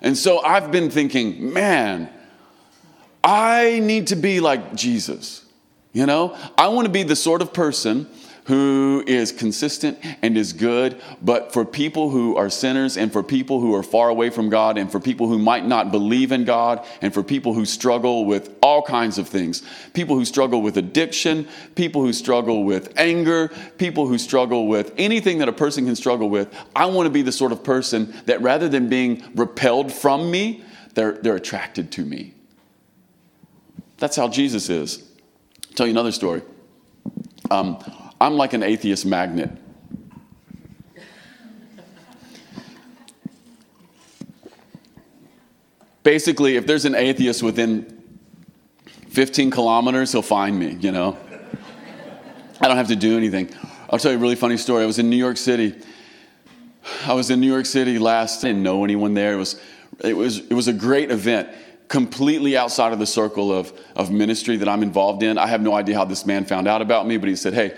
and 0.01 0.17
so 0.17 0.39
i've 0.39 0.71
been 0.71 0.89
thinking 0.89 1.53
man 1.53 2.09
i 3.23 3.79
need 3.81 4.07
to 4.07 4.15
be 4.15 4.39
like 4.39 4.75
jesus 4.75 5.45
you 5.91 6.05
know? 6.05 6.37
I 6.57 6.67
want 6.67 6.85
to 6.85 6.91
be 6.91 7.03
the 7.03 7.15
sort 7.15 7.41
of 7.41 7.53
person 7.53 8.07
who 8.49 9.03
is 9.05 9.31
consistent 9.31 9.95
and 10.23 10.35
is 10.35 10.53
good, 10.53 10.99
but 11.21 11.53
for 11.53 11.63
people 11.63 12.09
who 12.09 12.35
are 12.35 12.49
sinners 12.49 12.97
and 12.97 13.13
for 13.13 13.21
people 13.21 13.61
who 13.61 13.75
are 13.75 13.83
far 13.83 14.09
away 14.09 14.31
from 14.31 14.49
God 14.49 14.75
and 14.75 14.91
for 14.91 14.99
people 14.99 15.27
who 15.27 15.37
might 15.37 15.67
not 15.67 15.91
believe 15.91 16.31
in 16.31 16.45
God 16.45 16.83
and 17.03 17.13
for 17.13 17.21
people 17.21 17.53
who 17.53 17.63
struggle 17.63 18.25
with 18.25 18.57
all 18.63 18.81
kinds 18.81 19.19
of 19.19 19.29
things 19.29 19.61
people 19.93 20.15
who 20.15 20.25
struggle 20.25 20.63
with 20.63 20.77
addiction, 20.77 21.47
people 21.75 22.01
who 22.01 22.11
struggle 22.11 22.63
with 22.63 22.91
anger, 22.97 23.49
people 23.77 24.07
who 24.07 24.17
struggle 24.17 24.65
with 24.65 24.95
anything 24.97 25.37
that 25.37 25.47
a 25.47 25.53
person 25.53 25.85
can 25.85 25.95
struggle 25.95 26.27
with. 26.27 26.51
I 26.75 26.87
want 26.87 27.05
to 27.05 27.11
be 27.11 27.21
the 27.21 27.31
sort 27.31 27.51
of 27.51 27.63
person 27.63 28.11
that 28.25 28.41
rather 28.41 28.67
than 28.67 28.89
being 28.89 29.23
repelled 29.35 29.93
from 29.93 30.31
me, 30.31 30.63
they're, 30.95 31.19
they're 31.21 31.35
attracted 31.35 31.91
to 31.91 32.03
me. 32.03 32.33
That's 33.97 34.15
how 34.15 34.27
Jesus 34.27 34.71
is. 34.71 35.03
I'll 35.67 35.75
tell 35.75 35.85
you 35.85 35.91
another 35.91 36.11
story. 36.11 36.41
Um, 37.51 37.77
I'm 38.21 38.35
like 38.35 38.53
an 38.53 38.63
atheist 38.63 39.05
magnet. 39.05 39.49
Basically, 46.03 46.55
if 46.55 46.65
there's 46.65 46.85
an 46.85 46.95
atheist 46.95 47.43
within 47.43 48.03
15 49.09 49.51
kilometers, 49.51 50.11
he'll 50.11 50.21
find 50.21 50.57
me, 50.57 50.77
you 50.79 50.91
know. 50.91 51.17
I 52.61 52.67
don't 52.67 52.77
have 52.77 52.87
to 52.87 52.95
do 52.95 53.17
anything. 53.17 53.49
I'll 53.89 53.99
tell 53.99 54.11
you 54.11 54.17
a 54.17 54.21
really 54.21 54.35
funny 54.35 54.57
story. 54.57 54.83
I 54.83 54.85
was 54.85 54.99
in 54.99 55.09
New 55.09 55.17
York 55.17 55.37
City. 55.37 55.75
I 57.05 57.13
was 57.13 57.29
in 57.29 57.39
New 57.39 57.47
York 57.47 57.65
City 57.65 57.99
last. 57.99 58.43
I 58.43 58.49
didn't 58.49 58.63
know 58.63 58.83
anyone 58.83 59.13
there. 59.13 59.33
It 59.33 59.37
was, 59.37 59.61
it 60.03 60.15
was, 60.15 60.39
it 60.39 60.53
was 60.53 60.67
a 60.67 60.73
great 60.73 61.09
event, 61.11 61.49
completely 61.87 62.57
outside 62.57 62.91
of 62.91 62.99
the 62.99 63.05
circle 63.05 63.51
of, 63.51 63.71
of 63.95 64.11
ministry 64.11 64.57
that 64.57 64.67
I'm 64.67 64.83
involved 64.83 65.23
in. 65.23 65.37
I 65.37 65.47
have 65.47 65.61
no 65.61 65.73
idea 65.73 65.95
how 65.95 66.05
this 66.05 66.25
man 66.25 66.45
found 66.45 66.67
out 66.67 66.81
about 66.81 67.07
me, 67.07 67.17
but 67.17 67.29
he 67.29 67.35
said, 67.35 67.53
Hey, 67.53 67.77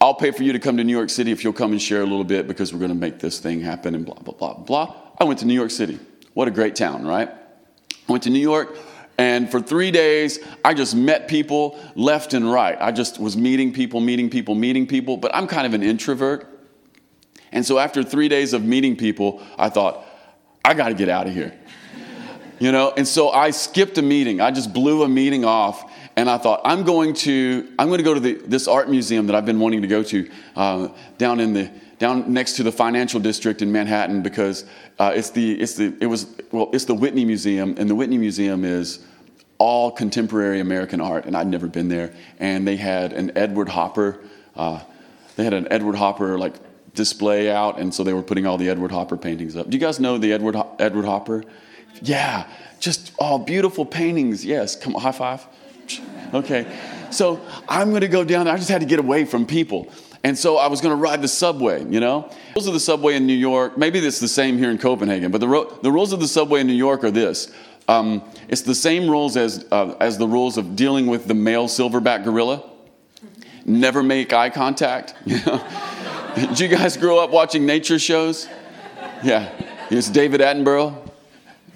I'll 0.00 0.14
pay 0.14 0.30
for 0.30 0.44
you 0.44 0.52
to 0.52 0.60
come 0.60 0.76
to 0.76 0.84
New 0.84 0.92
York 0.92 1.10
City 1.10 1.32
if 1.32 1.42
you'll 1.42 1.52
come 1.52 1.72
and 1.72 1.82
share 1.82 2.02
a 2.02 2.06
little 2.06 2.24
bit 2.24 2.46
because 2.46 2.72
we're 2.72 2.78
going 2.78 2.90
to 2.90 2.94
make 2.94 3.18
this 3.18 3.40
thing 3.40 3.60
happen 3.60 3.94
and 3.94 4.06
blah, 4.06 4.14
blah, 4.14 4.34
blah, 4.34 4.54
blah. 4.54 4.94
I 5.18 5.24
went 5.24 5.40
to 5.40 5.46
New 5.46 5.54
York 5.54 5.72
City. 5.72 5.98
What 6.34 6.46
a 6.46 6.52
great 6.52 6.76
town, 6.76 7.04
right? 7.04 7.28
I 7.28 8.12
went 8.12 8.22
to 8.22 8.30
New 8.30 8.38
York, 8.38 8.76
and 9.18 9.50
for 9.50 9.60
three 9.60 9.90
days, 9.90 10.38
I 10.64 10.74
just 10.74 10.94
met 10.94 11.26
people 11.26 11.78
left 11.96 12.32
and 12.32 12.50
right. 12.50 12.78
I 12.80 12.92
just 12.92 13.18
was 13.18 13.36
meeting 13.36 13.72
people, 13.72 14.00
meeting 14.00 14.30
people, 14.30 14.54
meeting 14.54 14.86
people, 14.86 15.16
but 15.16 15.34
I'm 15.34 15.48
kind 15.48 15.66
of 15.66 15.74
an 15.74 15.82
introvert. 15.82 16.46
And 17.50 17.66
so 17.66 17.78
after 17.78 18.04
three 18.04 18.28
days 18.28 18.52
of 18.52 18.62
meeting 18.64 18.96
people, 18.96 19.42
I 19.58 19.68
thought, 19.68 20.04
I 20.64 20.74
got 20.74 20.88
to 20.88 20.94
get 20.94 21.08
out 21.08 21.26
of 21.26 21.34
here. 21.34 21.52
You 22.60 22.72
know, 22.72 22.92
and 22.96 23.06
so 23.06 23.30
I 23.30 23.52
skipped 23.52 23.98
a 23.98 24.02
meeting. 24.02 24.40
I 24.40 24.50
just 24.50 24.72
blew 24.72 25.04
a 25.04 25.08
meeting 25.08 25.44
off, 25.44 25.87
and 26.18 26.28
I 26.28 26.36
thought 26.36 26.60
I'm 26.64 26.82
going 26.82 27.14
to 27.14 27.72
I'm 27.78 27.86
going 27.86 27.98
to 27.98 28.04
go 28.04 28.12
to 28.12 28.18
the, 28.18 28.34
this 28.34 28.66
art 28.66 28.90
museum 28.90 29.28
that 29.28 29.36
I've 29.36 29.46
been 29.46 29.60
wanting 29.60 29.82
to 29.82 29.88
go 29.88 30.02
to 30.02 30.28
uh, 30.56 30.88
down 31.16 31.38
in 31.38 31.52
the 31.52 31.70
down 32.00 32.32
next 32.32 32.54
to 32.56 32.64
the 32.64 32.72
financial 32.72 33.20
district 33.20 33.62
in 33.62 33.70
Manhattan 33.70 34.22
because 34.22 34.64
uh, 34.98 35.12
it's 35.14 35.30
the 35.30 35.60
it's 35.60 35.74
the 35.74 35.94
it 36.00 36.06
was 36.06 36.26
well 36.50 36.70
it's 36.72 36.86
the 36.86 36.94
Whitney 36.94 37.24
Museum, 37.24 37.76
and 37.78 37.88
the 37.88 37.94
Whitney 37.94 38.18
Museum 38.18 38.64
is 38.64 39.06
all 39.58 39.92
contemporary 39.92 40.58
American 40.58 41.00
art, 41.00 41.24
and 41.24 41.36
I'd 41.36 41.46
never 41.46 41.68
been 41.68 41.88
there. 41.88 42.12
And 42.40 42.66
they 42.66 42.76
had 42.76 43.12
an 43.12 43.30
Edward 43.38 43.68
Hopper. 43.68 44.18
Uh, 44.56 44.80
they 45.36 45.44
had 45.44 45.54
an 45.54 45.68
Edward 45.70 45.94
Hopper 45.94 46.36
like 46.36 46.54
display 46.94 47.48
out, 47.48 47.78
and 47.78 47.94
so 47.94 48.02
they 48.02 48.12
were 48.12 48.24
putting 48.24 48.44
all 48.44 48.58
the 48.58 48.68
Edward 48.68 48.90
Hopper 48.90 49.16
paintings 49.16 49.54
up. 49.54 49.70
Do 49.70 49.76
you 49.76 49.80
guys 49.80 50.00
know 50.00 50.18
the 50.18 50.32
Edward 50.32 50.56
Edward 50.80 51.04
Hopper? 51.04 51.44
Yeah, 52.02 52.48
just 52.80 53.12
all 53.20 53.38
beautiful 53.38 53.86
paintings. 53.86 54.44
Yes, 54.44 54.74
come 54.74 54.96
on, 54.96 55.02
high 55.02 55.12
five. 55.12 55.46
Okay, 56.34 56.66
so 57.10 57.40
I'm 57.68 57.90
going 57.90 58.02
to 58.02 58.08
go 58.08 58.24
down 58.24 58.44
there. 58.44 58.54
I 58.54 58.58
just 58.58 58.68
had 58.68 58.80
to 58.80 58.86
get 58.86 58.98
away 58.98 59.24
from 59.24 59.46
people. 59.46 59.90
And 60.24 60.36
so 60.36 60.56
I 60.56 60.66
was 60.66 60.80
going 60.80 60.90
to 60.96 61.00
ride 61.00 61.22
the 61.22 61.28
subway, 61.28 61.84
you 61.84 62.00
know? 62.00 62.30
Rules 62.56 62.66
of 62.66 62.74
the 62.74 62.80
subway 62.80 63.14
in 63.14 63.26
New 63.26 63.36
York, 63.36 63.78
maybe 63.78 63.98
it's 64.00 64.20
the 64.20 64.28
same 64.28 64.58
here 64.58 64.70
in 64.70 64.78
Copenhagen, 64.78 65.30
but 65.30 65.40
the, 65.40 65.48
ro- 65.48 65.78
the 65.82 65.92
rules 65.92 66.12
of 66.12 66.20
the 66.20 66.28
subway 66.28 66.60
in 66.60 66.66
New 66.66 66.72
York 66.72 67.04
are 67.04 67.10
this. 67.10 67.52
Um, 67.86 68.22
it's 68.48 68.62
the 68.62 68.74
same 68.74 69.08
rules 69.08 69.36
as, 69.36 69.64
uh, 69.70 69.94
as 70.00 70.18
the 70.18 70.26
rules 70.28 70.58
of 70.58 70.76
dealing 70.76 71.06
with 71.06 71.26
the 71.26 71.34
male 71.34 71.66
silverback 71.66 72.24
gorilla. 72.24 72.68
Never 73.64 74.02
make 74.02 74.32
eye 74.32 74.50
contact. 74.50 75.14
Did 75.24 76.60
you 76.60 76.68
guys 76.68 76.96
grow 76.96 77.18
up 77.18 77.30
watching 77.30 77.64
nature 77.64 77.98
shows? 77.98 78.48
Yeah. 79.22 79.50
It's 79.90 80.10
David 80.10 80.40
Attenborough. 80.40 81.10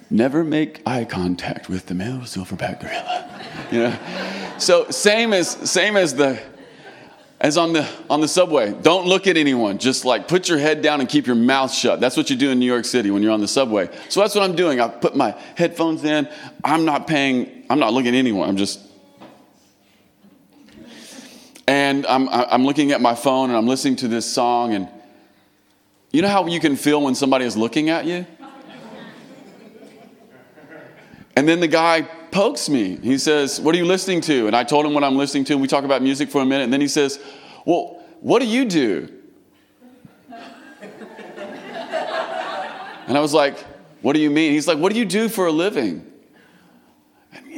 Never 0.09 0.43
make 0.43 0.81
eye 0.85 1.05
contact 1.05 1.69
with 1.69 1.87
the 1.87 1.95
male 1.95 2.19
silverback 2.19 2.81
gorilla. 2.81 3.32
You 3.71 3.79
know? 3.79 3.99
So 4.57 4.89
same 4.89 5.33
as 5.33 5.49
same 5.69 5.97
as 5.97 6.15
the 6.15 6.41
as 7.41 7.57
on 7.57 7.73
the 7.73 7.87
on 8.09 8.21
the 8.21 8.27
subway. 8.27 8.73
Don't 8.73 9.05
look 9.05 9.27
at 9.27 9.35
anyone. 9.35 9.77
Just 9.77 10.05
like 10.05 10.27
put 10.27 10.47
your 10.47 10.57
head 10.57 10.81
down 10.81 11.01
and 11.01 11.09
keep 11.09 11.27
your 11.27 11.35
mouth 11.35 11.73
shut. 11.73 11.99
That's 11.99 12.15
what 12.15 12.29
you 12.29 12.35
do 12.35 12.51
in 12.51 12.59
New 12.59 12.65
York 12.65 12.85
City 12.85 13.11
when 13.11 13.21
you're 13.21 13.33
on 13.33 13.41
the 13.41 13.47
subway. 13.47 13.89
So 14.09 14.21
that's 14.21 14.35
what 14.35 14.43
I'm 14.43 14.55
doing. 14.55 14.79
I 14.79 14.87
put 14.87 15.15
my 15.15 15.35
headphones 15.55 16.03
in. 16.03 16.29
I'm 16.63 16.85
not 16.85 17.07
paying. 17.07 17.65
I'm 17.69 17.79
not 17.79 17.93
looking 17.93 18.15
at 18.15 18.17
anyone. 18.17 18.47
I'm 18.47 18.57
just 18.57 18.79
and 21.67 22.05
I'm, 22.05 22.27
I'm 22.29 22.65
looking 22.65 22.91
at 22.91 23.01
my 23.01 23.15
phone 23.15 23.49
and 23.49 23.57
I'm 23.57 23.67
listening 23.67 23.95
to 23.97 24.07
this 24.07 24.31
song, 24.31 24.73
and 24.73 24.89
you 26.11 26.21
know 26.21 26.27
how 26.27 26.45
you 26.47 26.59
can 26.59 26.75
feel 26.75 27.01
when 27.01 27.15
somebody 27.15 27.45
is 27.45 27.55
looking 27.55 27.89
at 27.89 28.05
you? 28.05 28.25
And 31.35 31.47
then 31.47 31.59
the 31.59 31.67
guy 31.67 32.07
pokes 32.33 32.67
me. 32.67 32.97
He 32.97 33.17
says, 33.17 33.61
What 33.61 33.73
are 33.75 33.77
you 33.77 33.85
listening 33.85 34.21
to? 34.21 34.47
And 34.47 34.55
I 34.55 34.63
told 34.63 34.85
him 34.85 34.93
what 34.93 35.03
I'm 35.03 35.15
listening 35.15 35.45
to, 35.45 35.53
and 35.53 35.61
we 35.61 35.67
talk 35.67 35.85
about 35.85 36.01
music 36.01 36.29
for 36.29 36.41
a 36.41 36.45
minute. 36.45 36.63
And 36.65 36.73
then 36.73 36.81
he 36.81 36.87
says, 36.87 37.19
Well, 37.65 38.03
what 38.19 38.41
do 38.41 38.47
you 38.47 38.65
do? 38.65 39.09
And 43.05 43.17
I 43.17 43.19
was 43.19 43.33
like, 43.33 43.59
What 44.01 44.13
do 44.13 44.19
you 44.19 44.29
mean? 44.29 44.53
He's 44.53 44.67
like, 44.67 44.77
What 44.77 44.91
do 44.91 44.99
you 44.99 45.05
do 45.05 45.29
for 45.29 45.47
a 45.47 45.51
living? 45.51 46.09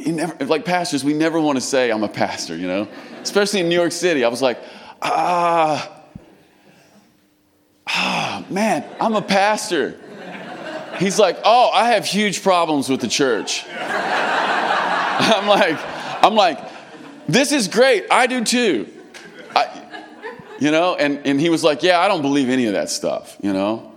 Never, 0.04 0.44
like 0.44 0.64
pastors, 0.64 1.02
we 1.02 1.14
never 1.14 1.40
want 1.40 1.56
to 1.56 1.60
say, 1.60 1.90
I'm 1.90 2.04
a 2.04 2.08
pastor, 2.08 2.56
you 2.56 2.68
know? 2.68 2.86
especially 3.26 3.58
in 3.58 3.68
New 3.68 3.74
York 3.74 3.90
City. 3.90 4.24
I 4.24 4.28
was 4.28 4.40
like, 4.40 4.58
ah, 5.02 6.00
ah, 7.88 8.44
man, 8.48 8.84
I'm 9.00 9.14
a 9.16 9.22
pastor. 9.22 10.00
He's 10.98 11.18
like, 11.18 11.38
oh, 11.44 11.70
I 11.70 11.90
have 11.90 12.06
huge 12.06 12.42
problems 12.42 12.88
with 12.88 13.00
the 13.00 13.08
church. 13.08 13.64
I'm 15.20 15.46
like, 15.46 15.78
I'm 16.24 16.34
like, 16.34 16.58
this 17.28 17.52
is 17.52 17.68
great. 17.68 18.06
I 18.10 18.26
do 18.26 18.44
too. 18.44 18.88
I, 19.54 19.82
you 20.58 20.70
know, 20.70 20.94
and, 20.94 21.26
and 21.26 21.40
he 21.40 21.50
was 21.50 21.64
like, 21.64 21.82
yeah, 21.82 22.00
I 22.00 22.08
don't 22.08 22.22
believe 22.22 22.48
any 22.48 22.66
of 22.66 22.74
that 22.74 22.90
stuff, 22.90 23.36
you 23.40 23.52
know? 23.52 23.92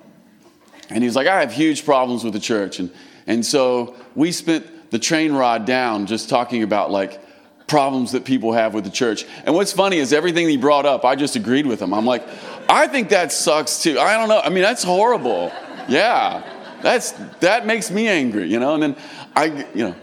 And 0.90 1.04
he's 1.04 1.16
like, 1.16 1.28
I 1.28 1.40
have 1.42 1.52
huge 1.52 1.86
problems 1.86 2.24
with 2.24 2.34
the 2.34 2.40
church. 2.40 2.80
And, 2.80 2.92
and 3.28 3.46
so 3.46 3.96
we 4.16 4.32
spent 4.32 4.92
the 4.92 5.00
train 5.00 5.34
ride 5.34 5.66
down 5.66 6.06
just 6.06 6.30
talking 6.30 6.64
about 6.64 6.92
like, 6.92 7.22
problems 7.70 8.12
that 8.12 8.26
people 8.26 8.52
have 8.52 8.74
with 8.74 8.84
the 8.84 8.90
church. 8.90 9.26
And 9.46 9.56
what's 9.56 9.72
funny 9.72 9.98
is 9.98 10.12
everything 10.12 10.50
he 10.50 10.58
brought 10.58 10.86
up, 10.86 11.06
I 11.06 11.16
just 11.16 11.36
agreed 11.36 11.66
with 11.66 11.82
him. 11.82 11.94
I'm 11.94 12.06
like, 12.06 12.28
I 12.68 12.88
think 12.88 13.10
that 13.10 13.32
sucks 13.32 13.82
too. 13.82 14.00
I 14.00 14.18
don't 14.18 14.28
know. 14.28 14.42
I 14.42 14.50
mean, 14.50 14.64
that's 14.64 14.84
horrible. 14.84 15.54
Yeah. 15.88 16.44
That's 16.82 17.12
that 17.40 17.66
makes 17.66 17.92
me 17.92 18.08
angry, 18.08 18.48
you 18.48 18.60
know? 18.60 18.74
And 18.74 18.84
then 18.84 18.96
I, 19.36 19.46
you 19.74 19.90
know, 19.90 19.96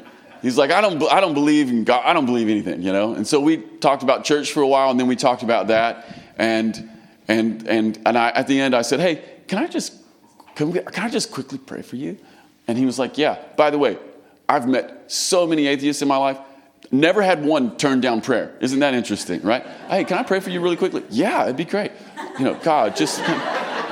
he's 0.46 0.56
like, 0.56 0.70
I 0.70 0.80
don't 0.80 1.02
I 1.12 1.20
don't 1.20 1.34
believe 1.34 1.68
in 1.68 1.84
God. 1.84 2.02
I 2.04 2.12
don't 2.12 2.26
believe 2.26 2.48
anything, 2.48 2.82
you 2.82 2.92
know? 2.92 3.14
And 3.14 3.26
so 3.26 3.40
we 3.40 3.58
talked 3.58 4.02
about 4.02 4.24
church 4.24 4.52
for 4.52 4.62
a 4.62 4.66
while 4.66 4.90
and 4.90 4.98
then 4.98 5.06
we 5.06 5.16
talked 5.16 5.42
about 5.42 5.66
that 5.68 6.06
and 6.36 6.88
and 7.28 7.66
and 7.66 7.98
and 8.06 8.16
I 8.16 8.30
at 8.30 8.46
the 8.46 8.60
end 8.60 8.74
I 8.74 8.82
said, 8.82 9.00
"Hey, 9.00 9.22
can 9.48 9.58
I 9.58 9.66
just 9.66 9.94
can, 10.54 10.70
we, 10.70 10.80
can 10.80 11.04
I 11.04 11.08
just 11.08 11.32
quickly 11.32 11.58
pray 11.58 11.82
for 11.82 11.96
you?" 11.96 12.16
And 12.68 12.78
he 12.78 12.86
was 12.86 12.98
like, 12.98 13.18
"Yeah. 13.18 13.38
By 13.56 13.70
the 13.70 13.78
way, 13.78 13.98
I've 14.48 14.68
met 14.68 15.10
so 15.10 15.46
many 15.46 15.66
atheists 15.66 16.02
in 16.02 16.08
my 16.08 16.16
life. 16.16 16.38
Never 16.92 17.20
had 17.20 17.44
one 17.44 17.76
turn 17.76 18.00
down 18.00 18.20
prayer. 18.20 18.54
Isn't 18.60 18.78
that 18.78 18.94
interesting, 18.94 19.42
right? 19.42 19.66
Hey, 19.88 20.04
can 20.04 20.18
I 20.18 20.22
pray 20.22 20.38
for 20.38 20.50
you 20.50 20.60
really 20.60 20.76
quickly? 20.76 21.02
Yeah, 21.10 21.44
it'd 21.44 21.56
be 21.56 21.64
great. 21.64 21.90
You 22.38 22.44
know, 22.44 22.54
God, 22.54 22.94
just 22.94 23.18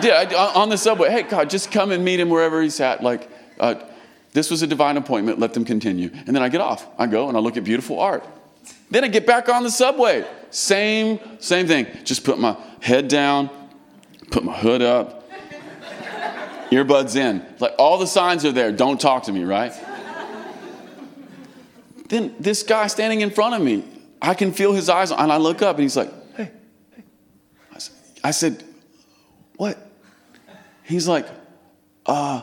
yeah, 0.02 0.52
on 0.54 0.68
the 0.68 0.78
subway. 0.78 1.10
Hey, 1.10 1.22
God, 1.22 1.50
just 1.50 1.72
come 1.72 1.90
and 1.90 2.04
meet 2.04 2.20
him 2.20 2.28
wherever 2.28 2.62
he's 2.62 2.78
at. 2.78 3.02
Like, 3.02 3.28
uh, 3.58 3.74
this 4.34 4.50
was 4.50 4.62
a 4.62 4.66
divine 4.66 4.96
appointment. 4.96 5.38
Let 5.38 5.54
them 5.54 5.64
continue. 5.64 6.10
And 6.12 6.34
then 6.34 6.42
I 6.42 6.48
get 6.48 6.60
off. 6.60 6.86
I 6.98 7.06
go 7.06 7.28
and 7.28 7.36
I 7.36 7.40
look 7.40 7.56
at 7.56 7.64
beautiful 7.64 8.00
art. 8.00 8.26
Then 8.90 9.04
I 9.04 9.08
get 9.08 9.26
back 9.26 9.48
on 9.48 9.62
the 9.62 9.70
subway. 9.70 10.26
Same, 10.50 11.20
same 11.38 11.68
thing. 11.68 11.86
Just 12.02 12.24
put 12.24 12.38
my 12.38 12.56
head 12.80 13.08
down, 13.08 13.48
put 14.32 14.44
my 14.44 14.56
hood 14.56 14.82
up, 14.82 15.30
earbuds 16.70 17.14
in. 17.14 17.46
Like 17.60 17.74
all 17.78 17.96
the 17.96 18.08
signs 18.08 18.44
are 18.44 18.50
there. 18.50 18.72
Don't 18.72 19.00
talk 19.00 19.22
to 19.24 19.32
me, 19.32 19.44
right? 19.44 19.72
Then 22.08 22.34
this 22.40 22.64
guy 22.64 22.88
standing 22.88 23.20
in 23.20 23.30
front 23.30 23.54
of 23.54 23.62
me, 23.62 23.84
I 24.20 24.34
can 24.34 24.52
feel 24.52 24.72
his 24.72 24.88
eyes, 24.88 25.10
and 25.10 25.32
I 25.32 25.36
look 25.36 25.62
up, 25.62 25.76
and 25.76 25.82
he's 25.82 25.96
like, 25.96 26.10
"Hey, 26.36 26.50
hey." 26.94 27.02
I 28.22 28.30
said, 28.30 28.62
"What?" 29.56 29.78
He's 30.82 31.08
like, 31.08 31.26
"Uh, 32.04 32.42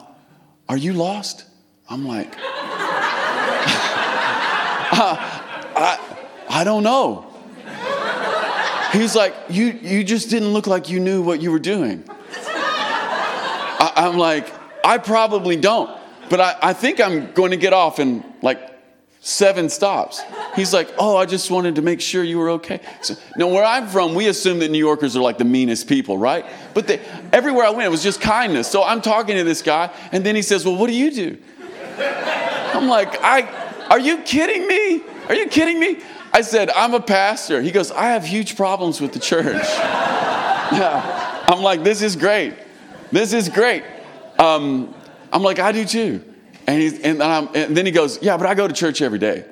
are 0.67 0.77
you 0.77 0.93
lost?" 0.93 1.45
I'm 1.91 2.07
like, 2.07 2.37
uh, 2.39 2.41
I, 5.75 5.99
I 6.49 6.63
don't 6.63 6.83
know. 6.83 7.27
He's 8.93 9.13
like, 9.13 9.35
you, 9.49 9.65
you 9.81 10.05
just 10.05 10.29
didn't 10.29 10.53
look 10.53 10.67
like 10.67 10.89
you 10.89 11.01
knew 11.01 11.21
what 11.21 11.41
you 11.41 11.51
were 11.51 11.59
doing. 11.59 12.05
I, 12.47 13.91
I'm 13.97 14.17
like, 14.17 14.49
I 14.85 14.99
probably 14.99 15.57
don't, 15.57 15.91
but 16.29 16.39
I, 16.39 16.55
I 16.61 16.71
think 16.71 17.01
I'm 17.01 17.33
going 17.33 17.51
to 17.51 17.57
get 17.57 17.73
off 17.73 17.99
in 17.99 18.23
like 18.41 18.71
seven 19.19 19.67
stops. 19.67 20.21
He's 20.55 20.73
like, 20.73 20.89
Oh, 20.97 21.17
I 21.17 21.25
just 21.25 21.51
wanted 21.51 21.75
to 21.75 21.81
make 21.81 21.99
sure 21.99 22.23
you 22.23 22.37
were 22.37 22.51
okay. 22.51 22.79
So, 23.01 23.15
now, 23.35 23.49
where 23.49 23.65
I'm 23.65 23.87
from, 23.87 24.15
we 24.15 24.29
assume 24.29 24.59
that 24.59 24.71
New 24.71 24.77
Yorkers 24.77 25.17
are 25.17 25.21
like 25.21 25.37
the 25.37 25.43
meanest 25.43 25.89
people, 25.89 26.17
right? 26.17 26.45
But 26.73 26.87
they, 26.87 27.01
everywhere 27.33 27.65
I 27.65 27.71
went, 27.71 27.83
it 27.83 27.91
was 27.91 28.01
just 28.01 28.21
kindness. 28.21 28.69
So 28.69 28.81
I'm 28.81 29.01
talking 29.01 29.35
to 29.35 29.43
this 29.43 29.61
guy, 29.61 29.93
and 30.13 30.25
then 30.25 30.37
he 30.37 30.41
says, 30.41 30.63
Well, 30.63 30.77
what 30.77 30.87
do 30.87 30.93
you 30.93 31.11
do? 31.11 31.37
I'm 32.01 32.87
like, 32.87 33.21
I, 33.21 33.87
Are 33.89 33.99
you 33.99 34.19
kidding 34.19 34.67
me? 34.67 35.03
Are 35.27 35.35
you 35.35 35.47
kidding 35.47 35.79
me? 35.79 35.99
I 36.33 36.41
said, 36.41 36.69
I'm 36.69 36.93
a 36.93 37.01
pastor. 37.01 37.61
He 37.61 37.71
goes, 37.71 37.91
I 37.91 38.07
have 38.07 38.25
huge 38.25 38.55
problems 38.55 39.01
with 39.01 39.13
the 39.13 39.19
church. 39.19 39.45
yeah. 39.63 41.43
I'm 41.47 41.61
like, 41.61 41.83
This 41.83 42.01
is 42.01 42.15
great. 42.15 42.55
This 43.11 43.33
is 43.33 43.49
great. 43.49 43.83
Um, 44.39 44.93
I'm 45.31 45.43
like, 45.43 45.59
I 45.59 45.71
do 45.71 45.85
too. 45.85 46.23
And, 46.67 46.81
he's, 46.81 46.99
and, 47.01 47.21
and 47.21 47.75
then 47.75 47.85
he 47.85 47.91
goes, 47.91 48.21
Yeah, 48.21 48.37
but 48.37 48.47
I 48.47 48.53
go 48.53 48.67
to 48.67 48.73
church 48.73 49.01
every 49.01 49.19
day. 49.19 49.45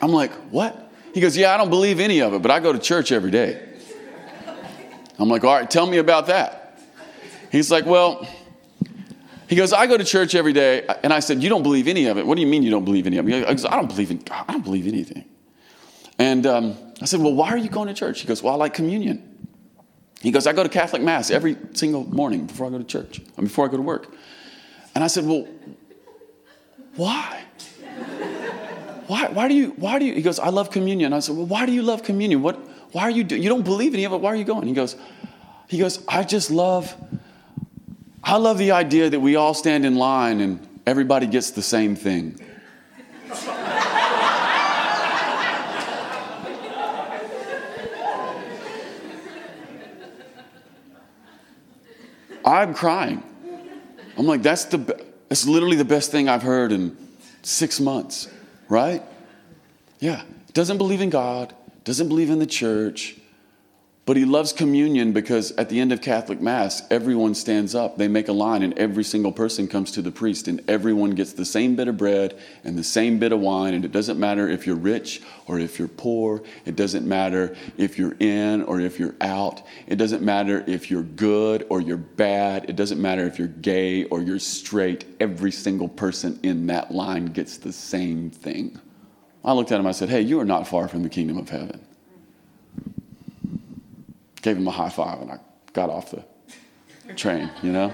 I'm 0.00 0.12
like, 0.12 0.32
What? 0.50 0.90
He 1.14 1.20
goes, 1.20 1.36
Yeah, 1.36 1.54
I 1.54 1.56
don't 1.56 1.70
believe 1.70 2.00
any 2.00 2.20
of 2.20 2.34
it, 2.34 2.42
but 2.42 2.50
I 2.50 2.60
go 2.60 2.72
to 2.72 2.78
church 2.78 3.10
every 3.12 3.30
day. 3.30 3.62
I'm 5.18 5.28
like, 5.28 5.44
All 5.44 5.54
right, 5.54 5.70
tell 5.70 5.86
me 5.86 5.96
about 5.98 6.26
that. 6.26 6.78
He's 7.50 7.70
like, 7.70 7.86
Well, 7.86 8.28
he 9.48 9.56
goes, 9.56 9.72
I 9.72 9.86
go 9.86 9.96
to 9.96 10.04
church 10.04 10.34
every 10.34 10.52
day. 10.52 10.86
And 11.02 11.12
I 11.12 11.20
said, 11.20 11.42
You 11.42 11.48
don't 11.48 11.62
believe 11.62 11.88
any 11.88 12.06
of 12.06 12.18
it. 12.18 12.26
What 12.26 12.34
do 12.34 12.40
you 12.40 12.46
mean 12.46 12.62
you 12.62 12.70
don't 12.70 12.84
believe 12.84 13.06
any 13.06 13.18
of 13.18 13.28
it? 13.28 13.46
Goes, 13.46 13.64
I 13.64 13.76
don't 13.76 13.88
believe 13.88 14.10
in 14.10 14.18
God. 14.18 14.44
I 14.48 14.52
don't 14.52 14.64
believe 14.64 14.86
anything. 14.86 15.24
And 16.18 16.46
um, 16.46 16.76
I 17.00 17.04
said, 17.04 17.20
Well, 17.20 17.34
why 17.34 17.50
are 17.50 17.58
you 17.58 17.68
going 17.68 17.88
to 17.88 17.94
church? 17.94 18.20
He 18.20 18.28
goes, 18.28 18.42
Well, 18.42 18.54
I 18.54 18.56
like 18.56 18.74
communion. 18.74 19.32
He 20.20 20.30
goes, 20.30 20.46
I 20.46 20.52
go 20.52 20.62
to 20.62 20.68
Catholic 20.68 21.02
Mass 21.02 21.30
every 21.30 21.56
single 21.74 22.04
morning 22.04 22.46
before 22.46 22.66
I 22.66 22.70
go 22.70 22.78
to 22.78 22.84
church, 22.84 23.20
before 23.36 23.66
I 23.66 23.68
go 23.70 23.76
to 23.76 23.82
work. 23.82 24.12
And 24.94 25.04
I 25.04 25.06
said, 25.06 25.26
Well, 25.26 25.46
why? 26.96 27.42
Why, 29.06 29.28
why 29.28 29.46
do 29.46 29.54
you, 29.54 29.70
why 29.76 29.98
do 30.00 30.04
you, 30.04 30.14
he 30.14 30.22
goes, 30.22 30.40
I 30.40 30.48
love 30.48 30.70
communion. 30.70 31.12
I 31.12 31.20
said, 31.20 31.36
Well, 31.36 31.46
why 31.46 31.66
do 31.66 31.72
you 31.72 31.82
love 31.82 32.02
communion? 32.02 32.42
What, 32.42 32.56
why 32.92 33.02
are 33.02 33.10
you, 33.10 33.24
do, 33.24 33.36
you 33.36 33.48
don't 33.48 33.62
believe 33.64 33.94
any 33.94 34.04
of 34.04 34.12
it, 34.12 34.20
why 34.20 34.32
are 34.32 34.36
you 34.36 34.44
going? 34.44 34.66
He 34.66 34.74
goes, 34.74 34.96
he 35.68 35.78
goes, 35.78 36.04
I 36.08 36.24
just 36.24 36.50
love, 36.50 36.94
I 38.28 38.38
love 38.38 38.58
the 38.58 38.72
idea 38.72 39.08
that 39.08 39.20
we 39.20 39.36
all 39.36 39.54
stand 39.54 39.86
in 39.86 39.94
line 39.94 40.40
and 40.40 40.80
everybody 40.84 41.28
gets 41.28 41.52
the 41.52 41.62
same 41.62 41.94
thing. 41.94 42.40
I'm 52.44 52.74
crying. 52.74 53.22
I'm 54.18 54.26
like, 54.26 54.42
that's 54.42 54.64
the, 54.64 55.04
that's 55.28 55.46
literally 55.46 55.76
the 55.76 55.84
best 55.84 56.10
thing 56.10 56.28
I've 56.28 56.42
heard 56.42 56.72
in 56.72 56.96
six 57.42 57.78
months, 57.78 58.28
right? 58.68 59.04
Yeah. 60.00 60.22
Doesn't 60.52 60.78
believe 60.78 61.00
in 61.00 61.10
God, 61.10 61.54
doesn't 61.84 62.08
believe 62.08 62.30
in 62.30 62.40
the 62.40 62.46
church, 62.46 63.20
but 64.06 64.16
he 64.16 64.24
loves 64.24 64.52
communion 64.52 65.10
because 65.10 65.50
at 65.56 65.68
the 65.68 65.80
end 65.80 65.90
of 65.90 66.00
Catholic 66.00 66.40
Mass, 66.40 66.80
everyone 66.92 67.34
stands 67.34 67.74
up. 67.74 67.98
They 67.98 68.06
make 68.06 68.28
a 68.28 68.32
line, 68.32 68.62
and 68.62 68.78
every 68.78 69.02
single 69.02 69.32
person 69.32 69.66
comes 69.66 69.90
to 69.90 70.00
the 70.00 70.12
priest, 70.12 70.46
and 70.46 70.62
everyone 70.70 71.10
gets 71.10 71.32
the 71.32 71.44
same 71.44 71.74
bit 71.74 71.88
of 71.88 71.96
bread 71.96 72.38
and 72.62 72.78
the 72.78 72.84
same 72.84 73.18
bit 73.18 73.32
of 73.32 73.40
wine. 73.40 73.74
And 73.74 73.84
it 73.84 73.90
doesn't 73.90 74.18
matter 74.18 74.48
if 74.48 74.64
you're 74.64 74.76
rich 74.76 75.22
or 75.48 75.58
if 75.58 75.80
you're 75.80 75.88
poor. 75.88 76.44
It 76.64 76.76
doesn't 76.76 77.04
matter 77.04 77.56
if 77.76 77.98
you're 77.98 78.14
in 78.20 78.62
or 78.62 78.78
if 78.78 79.00
you're 79.00 79.16
out. 79.20 79.66
It 79.88 79.96
doesn't 79.96 80.22
matter 80.22 80.62
if 80.68 80.88
you're 80.88 81.02
good 81.02 81.66
or 81.68 81.80
you're 81.80 81.96
bad. 81.96 82.70
It 82.70 82.76
doesn't 82.76 83.02
matter 83.02 83.26
if 83.26 83.40
you're 83.40 83.48
gay 83.48 84.04
or 84.04 84.22
you're 84.22 84.38
straight. 84.38 85.04
Every 85.18 85.50
single 85.50 85.88
person 85.88 86.38
in 86.44 86.68
that 86.68 86.92
line 86.92 87.26
gets 87.26 87.56
the 87.56 87.72
same 87.72 88.30
thing. 88.30 88.80
I 89.44 89.52
looked 89.52 89.72
at 89.72 89.80
him, 89.80 89.86
I 89.86 89.92
said, 89.92 90.10
Hey, 90.10 90.20
you 90.20 90.38
are 90.38 90.44
not 90.44 90.68
far 90.68 90.86
from 90.86 91.02
the 91.02 91.08
kingdom 91.08 91.38
of 91.38 91.48
heaven 91.48 91.84
gave 94.46 94.56
him 94.56 94.68
a 94.68 94.70
high 94.70 94.88
five, 94.88 95.20
and 95.20 95.32
I 95.32 95.40
got 95.72 95.90
off 95.90 96.12
the 96.12 96.22
train, 97.14 97.50
you 97.64 97.72
know? 97.72 97.92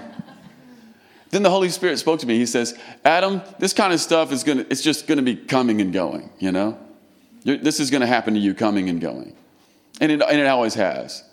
Then 1.31 1.41
the 1.41 1.49
Holy 1.49 1.69
Spirit 1.69 1.97
spoke 1.97 2.19
to 2.19 2.27
me. 2.27 2.37
He 2.37 2.45
says, 2.45 2.77
Adam, 3.03 3.41
this 3.57 3.73
kind 3.73 3.91
of 3.91 3.99
stuff 3.99 4.31
is 4.31 4.43
going 4.43 4.59
to, 4.59 4.67
it's 4.69 4.83
just 4.83 5.07
going 5.07 5.17
to 5.17 5.23
be 5.23 5.35
coming 5.35 5.81
and 5.81 5.91
going, 5.91 6.29
you 6.37 6.51
know? 6.51 6.77
You're, 7.43 7.57
this 7.57 7.79
is 7.79 7.89
going 7.89 8.01
to 8.01 8.07
happen 8.07 8.35
to 8.35 8.39
you 8.39 8.53
coming 8.53 8.87
and 8.87 9.01
going. 9.01 9.35
And 9.99 10.11
it, 10.11 10.21
and 10.21 10.39
it 10.39 10.45
always 10.45 10.75
has. 10.75 11.23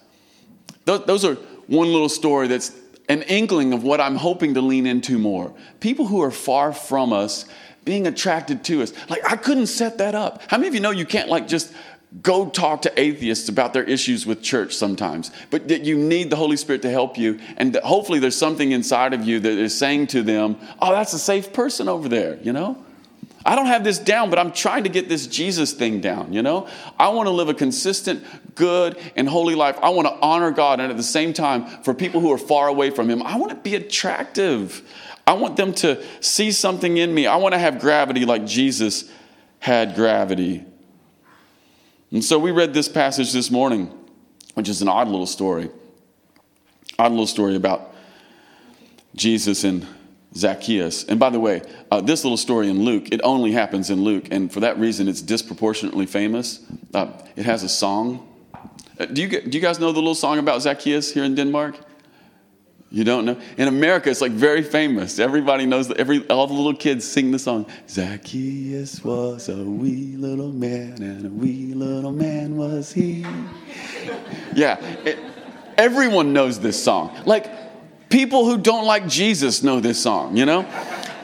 Those, 0.87 1.05
those 1.05 1.25
are 1.27 1.35
one 1.67 1.93
little 1.93 2.09
story 2.09 2.49
that's 2.49 2.75
an 3.11 3.21
inkling 3.25 3.75
of 3.75 3.85
what 3.85 4.01
I'm 4.01 4.17
hoping 4.17 4.55
to 4.55 4.63
lean 4.63 4.87
into 4.87 5.19
more. 5.19 5.53
People 5.81 6.07
who 6.07 6.23
are 6.23 6.31
far 6.31 6.73
from 6.73 7.13
us 7.13 7.45
being 7.85 8.07
attracted 8.07 8.65
to 8.65 8.83
us. 8.83 8.95
Like, 9.11 9.21
I 9.31 9.37
couldn't 9.37 9.67
set 9.67 9.99
that 9.99 10.15
up. 10.15 10.41
How 10.49 10.57
many 10.57 10.69
of 10.69 10.75
you 10.75 10.81
know 10.81 10.93
you 10.93 11.05
can't, 11.05 11.29
like, 11.29 11.47
just 11.47 11.75
go 12.23 12.49
talk 12.49 12.83
to 12.83 13.01
atheists 13.01 13.49
about 13.49 13.73
their 13.73 13.85
issues 13.85 14.27
with 14.27 14.43
church 14.43 14.75
sometimes, 14.75 15.31
but 15.51 15.69
that 15.69 15.83
you 15.83 15.97
need 15.97 16.31
the 16.31 16.37
Holy 16.37 16.57
Spirit 16.57 16.83
to 16.83 16.91
help 16.91 17.17
you. 17.17 17.39
And 17.57 17.77
hopefully 17.77 18.19
there's 18.19 18.37
something 18.37 18.73
inside 18.73 19.15
of 19.15 19.25
you 19.25 19.39
that 19.41 19.53
is 19.53 19.77
saying 19.77 20.09
to 20.09 20.23
them, 20.23 20.57
oh, 20.81 20.93
that's 20.93 21.13
a 21.13 21.19
safe 21.19 21.53
person 21.53 21.89
over 21.89 22.09
there, 22.09 22.37
you 22.43 22.53
know? 22.53 22.85
I 23.47 23.57
don't 23.57 23.67
have 23.67 23.85
this 23.85 23.99
down, 23.99 24.29
but 24.29 24.39
I'm 24.39 24.53
trying 24.53 24.85
to 24.85 24.91
get 24.91 25.09
this 25.09 25.27
Jesus 25.27 25.73
thing 25.73 26.01
down, 26.01 26.33
you 26.33 26.43
know? 26.43 26.69
I 26.99 27.09
want 27.09 27.27
to 27.27 27.31
live 27.31 27.49
a 27.49 27.55
consistent, 27.55 28.25
good, 28.55 28.99
and 29.17 29.29
holy 29.29 29.55
life. 29.55 29.79
I 29.81 29.91
want 29.91 30.09
to 30.09 30.15
honor 30.15 30.51
God. 30.51 30.81
And 30.81 30.91
at 30.91 30.97
the 30.97 31.03
same 31.03 31.33
time, 31.33 31.65
for 31.83 31.95
people 31.95 32.21
who 32.21 32.33
are 32.33 32.39
far 32.39 32.69
away 32.69 32.91
from 32.91 33.09
Him, 33.09 33.23
I 33.23 33.37
want 33.37 33.51
to 33.51 33.57
be 33.57 33.77
attractive. 33.77 34.83
I 35.27 35.35
want 35.35 35.57
them 35.57 35.73
to 35.75 36.05
see 36.21 36.51
something 36.51 36.97
in 36.97 37.15
me. 37.15 37.27
I 37.27 37.37
want 37.37 37.55
to 37.55 37.59
have 37.59 37.81
gravity 37.81 38.27
like 38.27 38.45
Jesus 38.45 39.11
had 39.61 39.95
gravity. 39.95 40.65
And 42.13 42.25
so 42.25 42.39
we 42.39 42.51
read 42.51 42.75
this 42.75 42.89
passage 42.89 43.33
this 43.33 43.51
morning, 43.51 43.87
which 44.55 44.69
is 44.69 44.83
an 44.83 44.89
odd 44.89 45.09
little 45.09 45.27
story. 45.27 45.71
Odd 46.99 47.13
little 47.13 47.27
story 47.27 47.55
about 47.55 47.95
Jesus 49.15 49.65
and 49.65 49.87
Zacchaeus. 50.35 51.05
And 51.05 51.21
by 51.21 51.31
the 51.31 51.41
way, 51.41 51.63
uh, 51.91 52.01
this 52.01 52.25
little 52.25 52.37
story 52.37 52.69
in 52.69 52.85
Luke, 52.85 53.13
it 53.13 53.21
only 53.23 53.53
happens 53.53 53.91
in 53.91 54.03
Luke. 54.03 54.29
And 54.31 54.53
for 54.53 54.61
that 54.61 54.79
reason, 54.79 55.09
it's 55.09 55.23
disproportionately 55.23 56.07
famous. 56.07 56.61
Uh, 56.93 57.13
it 57.37 57.45
has 57.45 57.63
a 57.63 57.69
song. 57.69 58.27
Uh, 58.99 59.07
do, 59.07 59.23
you, 59.23 59.29
do 59.29 59.57
you 59.57 59.61
guys 59.61 59.79
know 59.79 59.93
the 59.93 59.99
little 59.99 60.15
song 60.15 60.39
about 60.39 60.63
Zacchaeus 60.63 61.13
here 61.13 61.25
in 61.25 61.35
Denmark? 61.35 61.77
You 62.93 63.05
don't 63.05 63.25
know? 63.25 63.41
In 63.57 63.69
America, 63.69 64.11
it's 64.11 64.21
like 64.21 64.33
very 64.33 64.63
famous. 64.63 65.21
Everybody 65.21 65.65
knows 65.65 65.87
that 65.89 65.99
every 65.99 66.27
all 66.29 66.49
the 66.49 66.55
little 66.55 66.75
kids 66.75 67.05
sing 67.05 67.31
the 67.31 67.39
song. 67.39 67.67
Zacchaeus 67.89 69.05
was 69.05 69.49
a 69.49 69.57
wee 69.57 70.17
little 70.17 70.53
man, 70.53 71.01
and 71.01 71.27
a 71.27 71.29
wee 71.29 71.73
little 71.73 72.11
man 72.11 72.57
was 72.57 72.93
he. 72.93 73.25
yeah, 74.55 74.85
it, 75.05 75.19
everyone 75.79 76.33
knows 76.33 76.59
this 76.59 76.83
song. 76.83 77.17
Like 77.27 78.09
people 78.11 78.45
who 78.45 78.59
don't 78.59 78.85
like 78.85 79.07
Jesus 79.07 79.63
know 79.63 79.81
this 79.81 80.03
song, 80.03 80.37
you 80.37 80.45
know? 80.45 80.63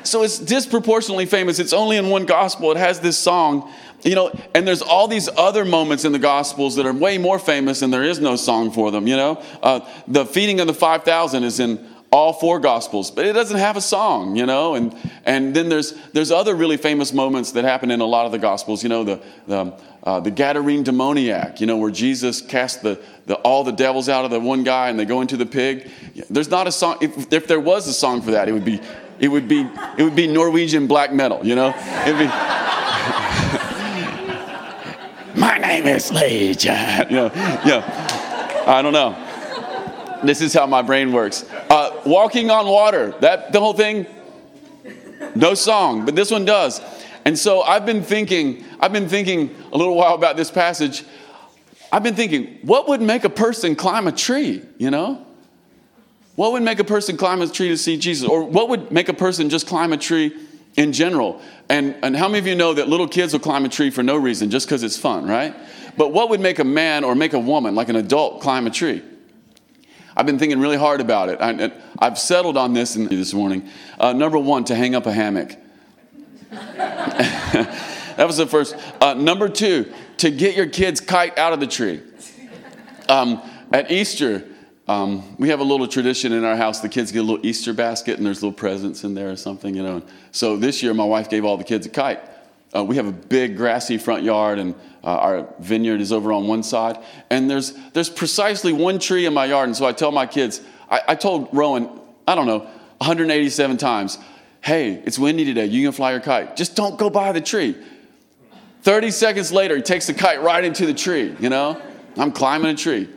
So 0.07 0.23
it's 0.23 0.39
disproportionately 0.39 1.27
famous. 1.27 1.59
It's 1.59 1.73
only 1.73 1.97
in 1.97 2.09
one 2.09 2.27
gospel. 2.27 2.71
It 2.71 2.77
has 2.77 3.01
this 3.01 3.19
song 3.19 3.73
you 4.07 4.15
know, 4.15 4.31
and 4.55 4.67
there's 4.67 4.83
all 4.83 5.09
these 5.09 5.29
other 5.37 5.65
moments 5.65 6.05
in 6.05 6.13
the 6.13 6.19
Gospels 6.19 6.77
that 6.77 6.87
are 6.87 6.93
way 6.93 7.19
more 7.19 7.39
famous, 7.39 7.83
and 7.83 7.93
there 7.93 8.05
is 8.05 8.21
no 8.21 8.37
song 8.37 8.71
for 8.71 8.91
them. 8.91 9.07
You 9.07 9.17
know, 9.17 9.43
uh, 9.63 9.81
the 10.07 10.25
feeding 10.25 10.61
of 10.61 10.67
the 10.67 10.75
five 10.75 11.03
thousand 11.03 11.45
is 11.45 11.61
in 11.61 11.85
all 12.13 12.33
four 12.33 12.61
Gospels, 12.61 13.11
but 13.11 13.27
it 13.27 13.33
doesn't 13.33 13.59
have 13.59 13.77
a 13.77 13.81
song. 13.81 14.37
You 14.37 14.47
know, 14.47 14.75
and 14.75 14.95
and 15.25 15.55
then 15.55 15.69
there's 15.69 15.93
there's 16.13 16.31
other 16.31 16.55
really 16.55 16.77
famous 16.77 17.13
moments 17.13 17.53
that 17.53 17.65
happen 17.65 17.91
in 17.91 18.01
a 18.01 18.05
lot 18.05 18.27
of 18.27 18.33
the 18.33 18.39
Gospels. 18.39 18.83
You 18.83 18.91
know, 18.91 19.03
the 19.03 19.23
the 19.47 19.75
uh, 20.05 20.21
the 20.21 20.31
Gadarene 20.31 20.85
demoniac. 20.85 21.61
You 21.61 21.67
know, 21.67 21.79
where 21.79 21.91
Jesus 21.91 22.41
cast 22.41 22.83
the, 22.83 23.01
the 23.27 23.35
all 23.37 23.65
the 23.65 23.73
devils 23.73 24.09
out 24.09 24.25
of 24.25 24.31
the 24.31 24.39
one 24.39 24.63
guy, 24.63 24.89
and 24.89 24.99
they 24.99 25.05
go 25.05 25.21
into 25.21 25.37
the 25.37 25.47
pig. 25.47 25.91
There's 26.31 26.51
not 26.51 26.69
a 26.69 26.73
song. 26.73 26.99
If, 27.01 27.33
if 27.33 27.49
there 27.49 27.61
was 27.61 27.89
a 27.89 27.93
song 27.93 28.23
for 28.23 28.33
that, 28.33 28.49
it 28.49 28.53
would 28.53 28.65
be 28.65 28.81
it 29.19 29.29
would 29.29 29.49
be 29.49 29.69
it 29.99 30.03
would 30.03 30.17
be 30.17 30.27
Norwegian 30.27 30.87
black 30.87 31.13
metal. 31.13 31.45
You 31.45 31.55
know, 31.55 31.75
it'd 32.07 32.19
be. 32.19 32.27
My 35.41 35.59
name 35.59 35.87
is 35.87 36.11
Legion. 36.11 36.73
Yeah, 37.11 37.67
yeah. 37.67 38.65
I 38.67 38.83
don't 38.83 38.93
know. 38.93 39.23
This 40.25 40.41
is 40.41 40.55
how 40.55 40.67
my 40.67 40.83
brain 40.83 41.13
works. 41.13 41.45
Uh, 41.69 42.01
walking 42.07 42.51
on 42.51 42.67
water. 42.67 43.15
That 43.21 43.53
the 43.53 43.61
whole 43.61 43.75
thing. 43.75 44.07
No 45.35 45.55
song, 45.55 46.05
but 46.05 46.17
this 46.17 46.31
one 46.31 46.45
does. 46.45 46.81
And 47.25 47.39
so 47.39 47.63
I've 47.63 47.85
been 47.85 48.03
thinking. 48.03 48.65
I've 48.81 48.93
been 48.93 49.09
thinking 49.09 49.55
a 49.73 49.77
little 49.77 49.95
while 49.95 50.15
about 50.15 50.37
this 50.37 50.51
passage. 50.51 51.05
I've 51.93 52.03
been 52.03 52.17
thinking, 52.17 52.59
what 52.63 52.89
would 52.89 53.01
make 53.01 53.25
a 53.25 53.31
person 53.31 53.77
climb 53.77 54.07
a 54.07 54.13
tree? 54.13 54.63
You 54.79 54.91
know. 54.91 55.26
What 56.37 56.53
would 56.53 56.63
make 56.63 56.79
a 56.79 56.85
person 56.85 57.17
climb 57.17 57.43
a 57.43 57.49
tree 57.49 57.69
to 57.69 57.77
see 57.77 57.97
Jesus? 57.97 58.29
Or 58.29 58.45
what 58.45 58.69
would 58.69 58.93
make 58.93 59.09
a 59.09 59.15
person 59.15 59.49
just 59.49 59.67
climb 59.67 59.93
a 59.93 59.97
tree 59.97 60.37
in 60.77 60.93
general. 60.93 61.41
And, 61.69 61.97
and 62.03 62.17
how 62.17 62.29
many 62.29 62.39
of 62.39 62.47
you 62.47 62.55
know 62.55 62.75
that 62.75 62.89
little 62.89 63.09
kids 63.09 63.33
will 63.33 63.41
climb 63.41 63.65
a 63.65 63.69
tree 63.69 63.91
for 63.91 64.03
no 64.03 64.17
reason, 64.17 64.51
just 64.51 64.67
because 64.67 64.83
it's 64.83 64.97
fun, 64.97 65.27
right? 65.27 65.55
But 65.97 66.13
what 66.13 66.31
would 66.31 66.41
make 66.41 66.59
a 66.59 66.65
man 66.65 67.03
or 67.03 67.15
make 67.15 67.33
a 67.33 67.39
woman, 67.39 67.75
like 67.75 67.89
an 67.89 67.97
adult, 67.97 68.43
climb 68.43 68.67
a 68.67 68.71
tree? 68.71 69.03
I've 70.17 70.27
been 70.27 70.39
thinking 70.39 70.61
really 70.61 70.77
hard 70.77 71.01
about 71.01 71.29
it. 71.29 71.41
I, 71.41 72.05
have 72.05 72.19
settled 72.19 72.57
on 72.57 72.73
this 72.73 72.97
in, 72.97 73.07
this 73.07 73.35
morning. 73.35 73.69
Uh, 73.99 74.13
number 74.13 74.39
one, 74.39 74.65
to 74.65 74.75
hang 74.75 74.95
up 74.95 75.07
a 75.07 75.13
hammock. 75.13 75.57
that 76.51 78.25
was 78.27 78.37
the 78.37 78.47
first. 78.47 78.77
Uh, 79.01 79.15
number 79.15 79.49
two, 79.49 79.93
to 80.19 80.31
get 80.31 80.57
your 80.57 80.67
kid's 80.67 81.01
kite 81.01 81.37
out 81.37 81.53
of 81.53 81.61
the 81.61 81.67
tree. 81.67 82.03
Um, 83.09 83.43
at 83.73 83.91
Easter, 83.91 84.47
um, 84.89 85.37
we 85.37 85.49
have 85.49 85.59
a 85.59 85.65
little 85.65 85.89
tradition 85.89 86.33
in 86.33 86.45
our 86.45 86.57
house. 86.57 86.81
The 86.81 86.89
kids 86.89 87.11
get 87.11 87.21
a 87.21 87.23
little 87.23 87.45
Easter 87.45 87.73
basket, 87.73 88.19
and 88.19 88.27
there's 88.27 88.43
little 88.43 88.57
presents 88.57 89.03
in 89.03 89.15
there 89.15 89.31
or 89.31 89.37
something, 89.37 89.75
you 89.75 89.83
know. 89.83 90.03
So 90.31 90.57
this 90.57 90.83
year, 90.83 90.95
my 90.95 91.05
wife 91.05 91.29
gave 91.29 91.45
all 91.45 91.57
the 91.57 91.65
kids 91.65 91.87
a 91.87 91.89
kite. 91.91 92.21
Uh, 92.75 92.85
we 92.85 92.97
have 92.97 93.07
a 93.07 93.13
big 93.13 93.57
grassy 93.57 93.99
front 93.99 94.23
yard, 94.23 94.59
and 94.59 94.75
uh, 95.03 95.09
our 95.09 95.49
vineyard 95.59 96.01
is 96.01 96.13
over 96.13 96.33
on 96.33 96.47
one 96.47 96.63
side. 96.63 96.99
And 97.31 97.51
there's 97.51 97.73
there's 97.95 98.11
precisely 98.11 98.73
one 98.73 99.01
tree 99.01 99.27
in 99.27 99.35
my 99.35 99.47
yard, 99.47 99.69
and 99.69 99.77
so 99.77 99.87
I 99.87 99.93
tell 99.93 100.13
my 100.13 100.27
kids. 100.27 100.61
I, 100.89 101.01
I 101.09 101.15
told 101.17 101.49
Rowan, 101.53 101.89
I 102.29 102.37
don't 102.37 102.47
know, 102.47 102.61
187 102.99 103.77
times, 103.79 104.19
"Hey, 104.61 105.03
it's 105.05 105.19
windy 105.19 105.45
today. 105.45 105.67
You 105.67 105.85
can 105.85 105.93
fly 105.93 106.13
your 106.13 106.21
kite. 106.21 106.57
Just 106.57 106.77
don't 106.77 106.97
go 106.97 107.11
by 107.11 107.33
the 107.33 107.41
tree." 107.41 107.77
30 108.83 109.11
seconds 109.11 109.51
later, 109.51 109.75
he 109.75 109.83
takes 109.83 110.07
the 110.07 110.15
kite 110.15 110.43
right 110.43 110.63
into 110.63 110.87
the 110.87 110.95
tree. 110.95 111.35
You 111.41 111.49
know, 111.49 111.81
I'm 112.17 112.31
climbing 112.31 112.71
a 112.71 112.75
tree. 112.77 113.09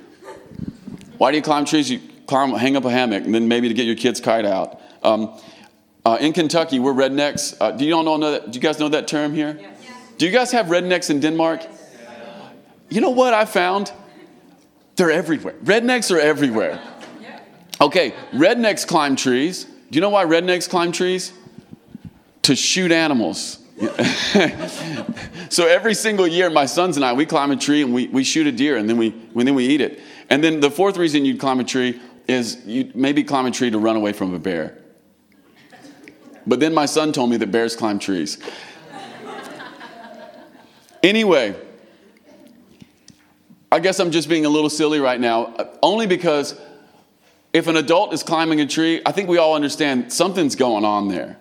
Why 1.20 1.32
do 1.32 1.38
you 1.38 1.44
climb 1.44 1.66
trees? 1.66 1.92
You 1.92 2.00
climb, 2.28 2.52
hang 2.52 2.78
up 2.78 2.86
a 2.86 2.90
hammock, 2.90 3.26
and 3.26 3.36
then 3.36 3.50
maybe 3.50 3.68
to 3.68 3.74
get 3.74 3.86
your 3.86 3.98
kid's 3.98 4.22
kite 4.22 4.46
out. 4.46 4.82
Um, 5.04 5.38
uh, 6.06 6.18
in 6.22 6.32
Kentucky, 6.32 6.80
we're 6.80 6.94
rednecks. 6.94 7.58
Uh, 7.60 7.72
do 7.72 7.86
you 7.86 7.94
all 7.94 8.04
know 8.04 8.32
that? 8.32 8.52
Do 8.52 8.56
you 8.56 8.62
guys 8.62 8.80
know 8.80 8.88
that 8.88 9.08
term 9.10 9.34
here? 9.34 9.58
Yes. 9.60 9.78
Do 10.18 10.26
you 10.26 10.32
guys 10.32 10.52
have 10.54 10.68
rednecks 10.68 11.10
in 11.10 11.20
Denmark? 11.20 11.68
You 12.88 13.02
know 13.02 13.10
what 13.10 13.34
I 13.34 13.44
found? 13.44 13.92
They're 14.96 15.12
everywhere. 15.12 15.56
Rednecks 15.62 16.10
are 16.10 16.20
everywhere. 16.20 16.82
Okay, 17.82 18.14
rednecks 18.32 18.88
climb 18.88 19.18
trees. 19.18 19.66
Do 19.66 19.98
you 19.98 20.02
know 20.02 20.10
why 20.10 20.24
rednecks 20.24 20.70
climb 20.70 20.94
trees? 20.94 21.34
To 22.44 22.56
shoot 22.56 22.94
animals. 22.94 23.60
so 25.50 25.68
every 25.68 25.94
single 25.94 26.28
year, 26.28 26.50
my 26.50 26.66
sons 26.66 26.96
and 26.96 27.06
I, 27.06 27.14
we 27.14 27.26
climb 27.26 27.52
a 27.52 27.56
tree 27.56 27.82
and 27.82 27.94
we, 27.94 28.08
we 28.08 28.24
shoot 28.24 28.48
a 28.48 28.52
deer 28.52 28.78
and 28.78 28.90
then 28.90 28.98
we, 28.98 29.10
and 29.36 29.48
then 29.48 29.56
we 29.56 29.68
eat 29.68 29.82
it. 29.82 30.00
And 30.30 30.44
then 30.44 30.60
the 30.60 30.70
fourth 30.70 30.98
reason 30.98 31.26
you'd 31.26 31.40
climb 31.40 31.60
a 31.60 31.64
tree 31.64 32.00
is 32.28 32.64
you 32.66 32.92
maybe 32.94 33.24
climb 33.24 33.46
a 33.46 33.52
tree 33.52 33.72
to 33.72 33.80
run 33.80 33.96
away 33.96 34.14
from 34.14 34.34
a 34.34 34.40
bear. 34.40 34.78
But 36.46 36.60
then 36.60 36.74
my 36.74 36.86
son 36.86 37.12
told 37.12 37.30
me 37.30 37.38
that 37.38 37.52
bears 37.52 37.76
climb 37.76 38.00
trees. 38.00 38.38
Anyway, 41.02 41.56
I 43.72 43.80
guess 43.80 44.00
I'm 44.00 44.12
just 44.12 44.28
being 44.28 44.46
a 44.46 44.50
little 44.50 44.70
silly 44.70 45.00
right 45.00 45.20
now, 45.20 45.56
only 45.82 46.08
because 46.08 46.60
if 47.54 47.68
an 47.68 47.78
adult 47.78 48.14
is 48.14 48.22
climbing 48.22 48.62
a 48.62 48.68
tree, 48.68 49.02
I 49.06 49.12
think 49.12 49.30
we 49.30 49.38
all 49.38 49.56
understand 49.56 50.12
something's 50.12 50.56
going 50.56 50.86
on 50.86 51.08
there, 51.08 51.38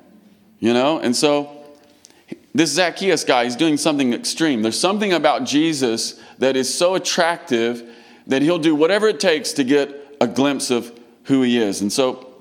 you 0.59 0.73
know? 0.73 0.99
And 0.99 1.15
so 1.15 1.65
this 2.55 2.71
Zacchaeus 2.73 3.25
guy, 3.25 3.45
he's 3.45 3.57
doing 3.57 3.77
something 3.77 4.13
extreme. 4.13 4.63
There's 4.63 4.79
something 4.79 5.13
about 5.13 5.45
Jesus 5.45 6.21
that 6.39 6.57
is 6.57 6.73
so 6.73 6.95
attractive 6.95 7.88
that 8.29 8.43
he'll 8.43 8.59
do 8.59 8.75
whatever 8.75 9.09
it 9.09 9.21
takes 9.21 9.53
to 9.55 9.65
get 9.65 10.17
a 10.21 10.27
glimpse 10.27 10.71
of 10.71 10.99
who 11.25 11.43
he 11.43 11.59
is. 11.59 11.81
And 11.81 11.93
so 11.93 12.35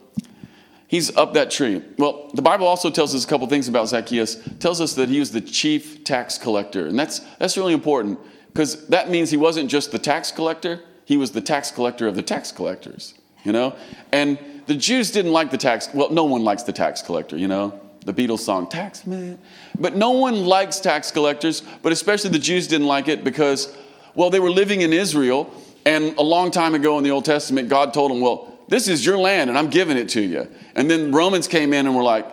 he's 0.87 1.15
up 1.17 1.33
that 1.33 1.49
tree. 1.51 1.83
Well, 1.97 2.29
the 2.33 2.41
Bible 2.41 2.67
also 2.67 2.89
tells 2.89 3.15
us 3.15 3.23
a 3.23 3.27
couple 3.27 3.47
things 3.47 3.67
about 3.67 3.87
Zacchaeus. 3.87 4.35
It 4.45 4.59
tells 4.59 4.79
us 4.81 4.93
that 4.95 5.09
he 5.09 5.19
was 5.19 5.31
the 5.31 5.41
chief 5.41 6.03
tax 6.03 6.37
collector. 6.37 6.87
And 6.87 6.97
that's, 6.97 7.19
that's 7.39 7.57
really 7.57 7.73
important 7.73 8.19
because 8.51 8.87
that 8.87 9.09
means 9.09 9.29
he 9.29 9.37
wasn't 9.37 9.69
just 9.69 9.91
the 9.91 9.99
tax 9.99 10.31
collector, 10.31 10.81
he 11.05 11.15
was 11.15 11.31
the 11.31 11.41
tax 11.41 11.71
collector 11.71 12.07
of 12.07 12.15
the 12.15 12.23
tax 12.23 12.51
collectors, 12.51 13.13
you 13.43 13.51
know? 13.51 13.75
And 14.11 14.37
the 14.65 14.75
Jews 14.75 15.11
didn't 15.11 15.31
like 15.31 15.51
the 15.51 15.57
tax, 15.57 15.89
well, 15.93 16.09
no 16.09 16.23
one 16.23 16.43
likes 16.43 16.63
the 16.63 16.73
tax 16.73 17.01
collector, 17.01 17.37
you 17.37 17.47
know? 17.47 17.79
The 18.05 18.13
Beatles 18.13 18.39
song, 18.39 18.67
Tax 18.67 19.05
Man. 19.05 19.37
But 19.77 19.95
no 19.95 20.11
one 20.11 20.45
likes 20.45 20.79
tax 20.79 21.11
collectors, 21.11 21.61
but 21.83 21.91
especially 21.91 22.31
the 22.31 22.39
Jews 22.39 22.67
didn't 22.67 22.87
like 22.87 23.07
it 23.07 23.23
because, 23.23 23.75
well, 24.15 24.29
they 24.29 24.39
were 24.39 24.49
living 24.49 24.81
in 24.81 24.91
Israel, 24.91 25.53
and 25.87 26.17
a 26.17 26.21
long 26.21 26.51
time 26.51 26.75
ago 26.75 26.97
in 26.97 27.05
the 27.05 27.11
Old 27.11 27.23
Testament, 27.23 27.69
God 27.69 27.93
told 27.93 28.11
them, 28.11 28.19
well, 28.19 28.59
this 28.67 28.89
is 28.89 29.05
your 29.05 29.17
land 29.17 29.49
and 29.49 29.57
I'm 29.57 29.69
giving 29.69 29.95
it 29.95 30.09
to 30.09 30.21
you. 30.21 30.45
And 30.75 30.91
then 30.91 31.13
Romans 31.13 31.47
came 31.47 31.71
in 31.71 31.85
and 31.85 31.95
were 31.95 32.03
like, 32.03 32.29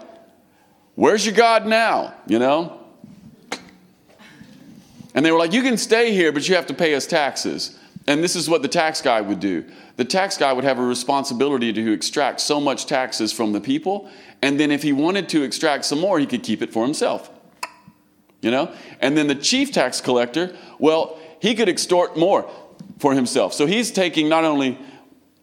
Where's 0.96 1.24
your 1.24 1.36
God 1.36 1.64
now? 1.64 2.14
You 2.26 2.40
know? 2.40 2.80
And 5.14 5.24
they 5.24 5.30
were 5.30 5.38
like, 5.38 5.52
You 5.52 5.62
can 5.62 5.76
stay 5.76 6.12
here, 6.12 6.32
but 6.32 6.48
you 6.48 6.56
have 6.56 6.66
to 6.66 6.74
pay 6.74 6.96
us 6.96 7.06
taxes. 7.06 7.78
And 8.08 8.24
this 8.24 8.34
is 8.34 8.50
what 8.50 8.62
the 8.62 8.68
tax 8.68 9.00
guy 9.00 9.20
would 9.20 9.38
do. 9.38 9.64
The 9.96 10.04
tax 10.04 10.36
guy 10.36 10.52
would 10.52 10.64
have 10.64 10.80
a 10.80 10.84
responsibility 10.84 11.72
to 11.72 11.92
extract 11.92 12.40
so 12.40 12.60
much 12.60 12.86
taxes 12.86 13.32
from 13.32 13.52
the 13.52 13.60
people, 13.60 14.10
and 14.42 14.58
then 14.58 14.72
if 14.72 14.82
he 14.82 14.92
wanted 14.92 15.28
to 15.28 15.44
extract 15.44 15.84
some 15.84 16.00
more, 16.00 16.18
he 16.18 16.26
could 16.26 16.42
keep 16.42 16.60
it 16.60 16.72
for 16.72 16.84
himself. 16.84 17.30
You 18.42 18.50
know? 18.50 18.74
And 19.00 19.16
then 19.16 19.28
the 19.28 19.36
chief 19.36 19.72
tax 19.72 20.00
collector, 20.00 20.54
well, 20.78 21.18
he 21.40 21.54
could 21.54 21.68
extort 21.68 22.16
more 22.16 22.50
for 22.98 23.14
himself. 23.14 23.52
So 23.52 23.66
he's 23.66 23.90
taking 23.90 24.28
not 24.28 24.44
only 24.44 24.78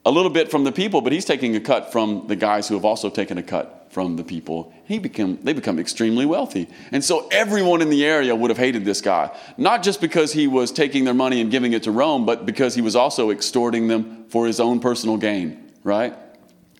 a 0.06 0.12
little 0.12 0.32
bit 0.32 0.50
from 0.50 0.64
the 0.64 0.72
people, 0.72 1.02
but 1.02 1.12
he's 1.12 1.26
taking 1.26 1.56
a 1.56 1.60
cut 1.60 1.92
from 1.92 2.26
the 2.28 2.36
guys 2.36 2.68
who 2.68 2.76
have 2.76 2.86
also 2.86 3.10
taken 3.10 3.38
a 3.38 3.44
cut 3.44 3.88
from 3.92 4.16
the 4.16 4.24
people. 4.24 4.74
He 4.86 5.00
become, 5.00 5.38
they 5.44 5.54
become 5.54 5.78
extremely 5.78 6.26
wealthy. 6.26 6.68
And 6.92 7.04
so 7.04 7.28
everyone 7.30 7.82
in 7.82 7.90
the 7.90 8.06
area 8.06 8.34
would 8.36 8.50
have 8.50 8.58
hated 8.58 8.86
this 8.86 9.02
guy, 9.02 9.38
not 9.58 9.84
just 9.84 10.00
because 10.00 10.32
he 10.32 10.48
was 10.48 10.72
taking 10.72 11.04
their 11.04 11.14
money 11.14 11.42
and 11.42 11.52
giving 11.52 11.74
it 11.74 11.84
to 11.84 11.92
Rome, 11.92 12.26
but 12.26 12.46
because 12.46 12.74
he 12.74 12.82
was 12.82 12.96
also 12.96 13.30
extorting 13.32 13.90
them 13.90 14.26
for 14.30 14.48
his 14.48 14.60
own 14.60 14.80
personal 14.80 15.18
gain, 15.18 15.72
right? 15.84 16.16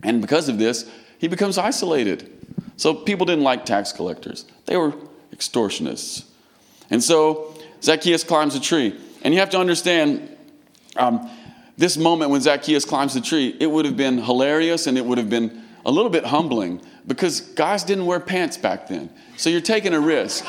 And 0.04 0.22
because 0.22 0.48
of 0.48 0.58
this, 0.58 0.90
he 1.20 1.28
becomes 1.28 1.58
isolated. 1.58 2.32
So 2.78 2.96
people 2.96 3.26
didn't 3.26 3.44
like 3.44 3.66
tax 3.66 3.92
collectors, 3.92 4.46
they 4.66 4.78
were 4.78 4.94
extortionists. 5.36 6.26
And 6.90 7.04
so 7.04 7.54
Zacchaeus 7.84 8.24
climbs 8.24 8.56
a 8.56 8.60
tree. 8.60 8.98
And 9.24 9.34
you 9.34 9.40
have 9.40 9.52
to 9.52 9.60
understand, 9.60 10.31
um, 10.96 11.30
this 11.78 11.98
moment 11.98 12.32
when 12.32 12.42
Zacchaeus 12.42 12.86
climbs 12.86 13.14
the 13.14 13.22
tree, 13.22 13.56
it 13.60 13.68
would 13.68 13.86
have 13.86 13.98
been 13.98 14.20
hilarious 14.20 14.88
and 14.88 14.98
it 14.98 15.06
would 15.06 15.18
have 15.18 15.30
been 15.30 15.64
a 15.86 15.92
little 15.92 16.12
bit 16.12 16.26
humbling 16.26 16.82
because 17.08 17.42
guys 17.42 17.84
didn't 17.84 18.06
wear 18.06 18.20
pants 18.20 18.58
back 18.58 18.88
then. 18.88 19.10
So 19.38 19.50
you're 19.50 19.62
taking 19.62 19.94
a 19.94 20.00
risk. 20.00 20.46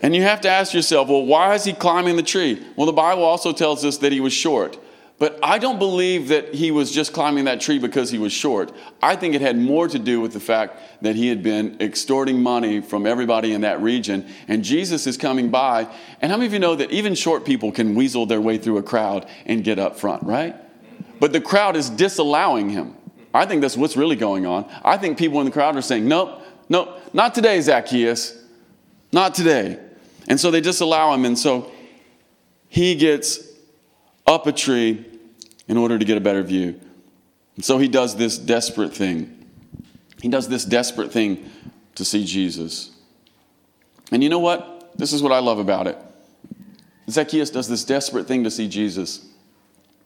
and 0.00 0.14
you 0.14 0.22
have 0.22 0.40
to 0.42 0.48
ask 0.48 0.72
yourself, 0.72 1.08
well, 1.08 1.24
why 1.24 1.54
is 1.54 1.64
he 1.64 1.72
climbing 1.72 2.16
the 2.16 2.22
tree? 2.22 2.64
Well, 2.76 2.86
the 2.86 2.92
Bible 2.92 3.24
also 3.24 3.52
tells 3.52 3.84
us 3.84 3.98
that 3.98 4.12
he 4.12 4.20
was 4.20 4.32
short. 4.32 4.78
But 5.20 5.38
I 5.42 5.58
don't 5.58 5.78
believe 5.78 6.28
that 6.28 6.54
he 6.54 6.70
was 6.70 6.90
just 6.90 7.12
climbing 7.12 7.44
that 7.44 7.60
tree 7.60 7.78
because 7.78 8.10
he 8.10 8.16
was 8.16 8.32
short. 8.32 8.72
I 9.02 9.16
think 9.16 9.34
it 9.34 9.42
had 9.42 9.58
more 9.58 9.86
to 9.86 9.98
do 9.98 10.18
with 10.18 10.32
the 10.32 10.40
fact 10.40 10.80
that 11.02 11.14
he 11.14 11.28
had 11.28 11.42
been 11.42 11.76
extorting 11.78 12.42
money 12.42 12.80
from 12.80 13.04
everybody 13.04 13.52
in 13.52 13.60
that 13.60 13.82
region. 13.82 14.26
And 14.48 14.64
Jesus 14.64 15.06
is 15.06 15.18
coming 15.18 15.50
by. 15.50 15.86
And 16.22 16.32
how 16.32 16.38
many 16.38 16.46
of 16.46 16.54
you 16.54 16.58
know 16.58 16.74
that 16.74 16.90
even 16.90 17.14
short 17.14 17.44
people 17.44 17.70
can 17.70 17.94
weasel 17.94 18.24
their 18.24 18.40
way 18.40 18.56
through 18.56 18.78
a 18.78 18.82
crowd 18.82 19.28
and 19.44 19.62
get 19.62 19.78
up 19.78 19.98
front, 19.98 20.22
right? 20.22 20.56
But 21.20 21.34
the 21.34 21.40
crowd 21.42 21.76
is 21.76 21.90
disallowing 21.90 22.70
him. 22.70 22.96
I 23.34 23.44
think 23.44 23.60
that's 23.60 23.76
what's 23.76 23.98
really 23.98 24.16
going 24.16 24.46
on. 24.46 24.70
I 24.82 24.96
think 24.96 25.18
people 25.18 25.38
in 25.40 25.44
the 25.44 25.52
crowd 25.52 25.76
are 25.76 25.82
saying, 25.82 26.08
nope, 26.08 26.40
nope, 26.70 26.98
not 27.12 27.34
today, 27.34 27.60
Zacchaeus. 27.60 28.42
Not 29.12 29.34
today. 29.34 29.78
And 30.28 30.40
so 30.40 30.50
they 30.50 30.62
disallow 30.62 31.12
him. 31.12 31.26
And 31.26 31.38
so 31.38 31.70
he 32.70 32.94
gets 32.94 33.46
up 34.26 34.46
a 34.46 34.52
tree 34.52 35.04
in 35.70 35.76
order 35.76 35.96
to 36.00 36.04
get 36.04 36.16
a 36.16 36.20
better 36.20 36.42
view. 36.42 36.78
And 37.54 37.64
so 37.64 37.78
he 37.78 37.86
does 37.86 38.16
this 38.16 38.36
desperate 38.36 38.92
thing. 38.92 39.46
He 40.20 40.28
does 40.28 40.48
this 40.48 40.64
desperate 40.64 41.12
thing 41.12 41.48
to 41.94 42.04
see 42.04 42.24
Jesus. 42.24 42.90
And 44.10 44.20
you 44.20 44.28
know 44.28 44.40
what? 44.40 44.98
This 44.98 45.12
is 45.12 45.22
what 45.22 45.30
I 45.30 45.38
love 45.38 45.60
about 45.60 45.86
it. 45.86 45.96
Zacchaeus 47.08 47.50
does 47.50 47.68
this 47.68 47.84
desperate 47.84 48.26
thing 48.26 48.42
to 48.42 48.50
see 48.50 48.68
Jesus. 48.68 49.24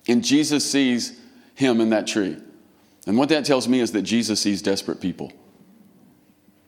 And 0.06 0.22
Jesus 0.22 0.70
sees 0.70 1.18
him 1.54 1.80
in 1.80 1.88
that 1.90 2.06
tree. 2.06 2.36
And 3.06 3.16
what 3.16 3.30
that 3.30 3.46
tells 3.46 3.66
me 3.66 3.80
is 3.80 3.92
that 3.92 4.02
Jesus 4.02 4.42
sees 4.42 4.60
desperate 4.60 5.00
people. 5.00 5.32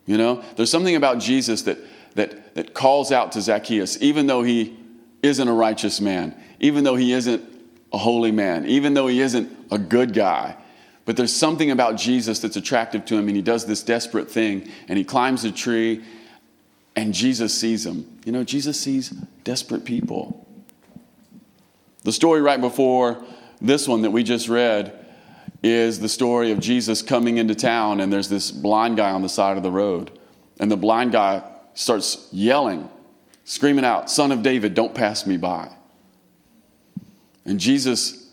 You 0.06 0.16
know, 0.16 0.42
there's 0.56 0.70
something 0.70 0.96
about 0.96 1.18
Jesus 1.18 1.62
that, 1.62 1.76
that, 2.14 2.54
that 2.54 2.72
calls 2.72 3.12
out 3.12 3.32
to 3.32 3.42
Zacchaeus, 3.42 4.00
even 4.00 4.26
though 4.26 4.42
he 4.42 4.74
isn't 5.22 5.46
a 5.46 5.52
righteous 5.52 6.00
man, 6.00 6.34
even 6.60 6.82
though 6.82 6.96
he 6.96 7.12
isn't 7.12 7.55
a 7.92 7.98
holy 7.98 8.32
man, 8.32 8.66
even 8.66 8.94
though 8.94 9.06
he 9.06 9.20
isn't 9.20 9.50
a 9.70 9.78
good 9.78 10.12
guy. 10.12 10.56
But 11.04 11.16
there's 11.16 11.34
something 11.34 11.70
about 11.70 11.96
Jesus 11.96 12.40
that's 12.40 12.56
attractive 12.56 13.04
to 13.06 13.16
him, 13.16 13.28
and 13.28 13.36
he 13.36 13.42
does 13.42 13.64
this 13.64 13.82
desperate 13.82 14.30
thing, 14.30 14.68
and 14.88 14.98
he 14.98 15.04
climbs 15.04 15.44
a 15.44 15.52
tree, 15.52 16.04
and 16.96 17.14
Jesus 17.14 17.56
sees 17.58 17.86
him. 17.86 18.18
You 18.24 18.32
know, 18.32 18.42
Jesus 18.42 18.78
sees 18.80 19.10
desperate 19.44 19.84
people. 19.84 20.46
The 22.02 22.12
story 22.12 22.40
right 22.40 22.60
before 22.60 23.24
this 23.60 23.86
one 23.86 24.02
that 24.02 24.10
we 24.10 24.22
just 24.22 24.48
read 24.48 25.04
is 25.62 26.00
the 26.00 26.08
story 26.08 26.52
of 26.52 26.60
Jesus 26.60 27.02
coming 27.02 27.38
into 27.38 27.54
town, 27.54 28.00
and 28.00 28.12
there's 28.12 28.28
this 28.28 28.50
blind 28.50 28.96
guy 28.96 29.10
on 29.10 29.22
the 29.22 29.28
side 29.28 29.56
of 29.56 29.62
the 29.62 29.70
road. 29.70 30.16
And 30.58 30.70
the 30.70 30.76
blind 30.76 31.12
guy 31.12 31.42
starts 31.74 32.28
yelling, 32.32 32.88
screaming 33.44 33.84
out, 33.84 34.10
Son 34.10 34.32
of 34.32 34.42
David, 34.42 34.74
don't 34.74 34.94
pass 34.94 35.26
me 35.26 35.36
by. 35.36 35.70
And 37.46 37.58
Jesus 37.60 38.28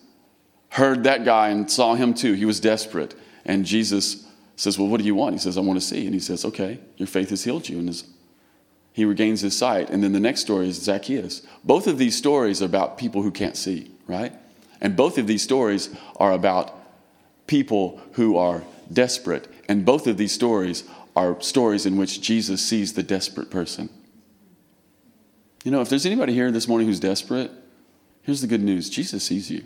heard 0.70 1.04
that 1.04 1.24
guy 1.24 1.50
and 1.50 1.70
saw 1.70 1.94
him 1.94 2.14
too. 2.14 2.34
He 2.34 2.46
was 2.46 2.60
desperate. 2.60 3.16
And 3.46 3.64
Jesus 3.66 4.28
says, 4.56 4.78
Well, 4.78 4.88
what 4.88 5.00
do 5.00 5.06
you 5.06 5.16
want? 5.16 5.36
He 5.36 5.40
says, 5.40 5.58
I 5.58 5.62
want 5.62 5.80
to 5.80 5.86
see. 5.86 6.06
And 6.06 6.14
he 6.14 6.20
says, 6.20 6.44
Okay, 6.44 6.80
your 6.98 7.08
faith 7.08 7.30
has 7.30 7.44
healed 7.44 7.70
you. 7.70 7.78
And 7.78 7.88
his, 7.88 8.06
he 8.92 9.06
regains 9.06 9.42
his 9.42 9.56
sight. 9.56 9.90
And 9.90 10.04
then 10.04 10.14
the 10.14 10.20
next 10.20 10.42
story 10.42 10.68
is 10.68 10.82
Zacchaeus. 10.82 11.46
Both 11.64 11.88
of 11.88 11.98
these 11.98 12.18
stories 12.18 12.62
are 12.62 12.66
about 12.66 12.98
people 12.98 13.22
who 13.22 13.32
can't 13.32 13.56
see, 13.56 13.92
right? 14.08 14.34
And 14.82 14.96
both 14.96 15.18
of 15.18 15.28
these 15.28 15.44
stories 15.44 15.96
are 16.18 16.32
about 16.32 16.76
people 17.48 18.02
who 18.14 18.36
are 18.38 18.64
desperate. 18.92 19.48
And 19.70 19.86
both 19.86 20.08
of 20.08 20.18
these 20.18 20.32
stories 20.32 20.84
are 21.16 21.40
stories 21.40 21.86
in 21.86 21.98
which 21.98 22.20
Jesus 22.22 22.66
sees 22.66 22.94
the 22.94 23.04
desperate 23.04 23.52
person. 23.52 23.90
You 25.64 25.72
know, 25.72 25.82
if 25.82 25.90
there's 25.90 26.06
anybody 26.06 26.34
here 26.34 26.52
this 26.52 26.68
morning 26.68 26.88
who's 26.88 27.00
desperate, 27.00 27.52
Here's 28.24 28.42
the 28.42 28.48
good 28.48 28.64
news 28.64 28.90
Jesus 28.90 29.24
sees 29.24 29.52
you. 29.52 29.66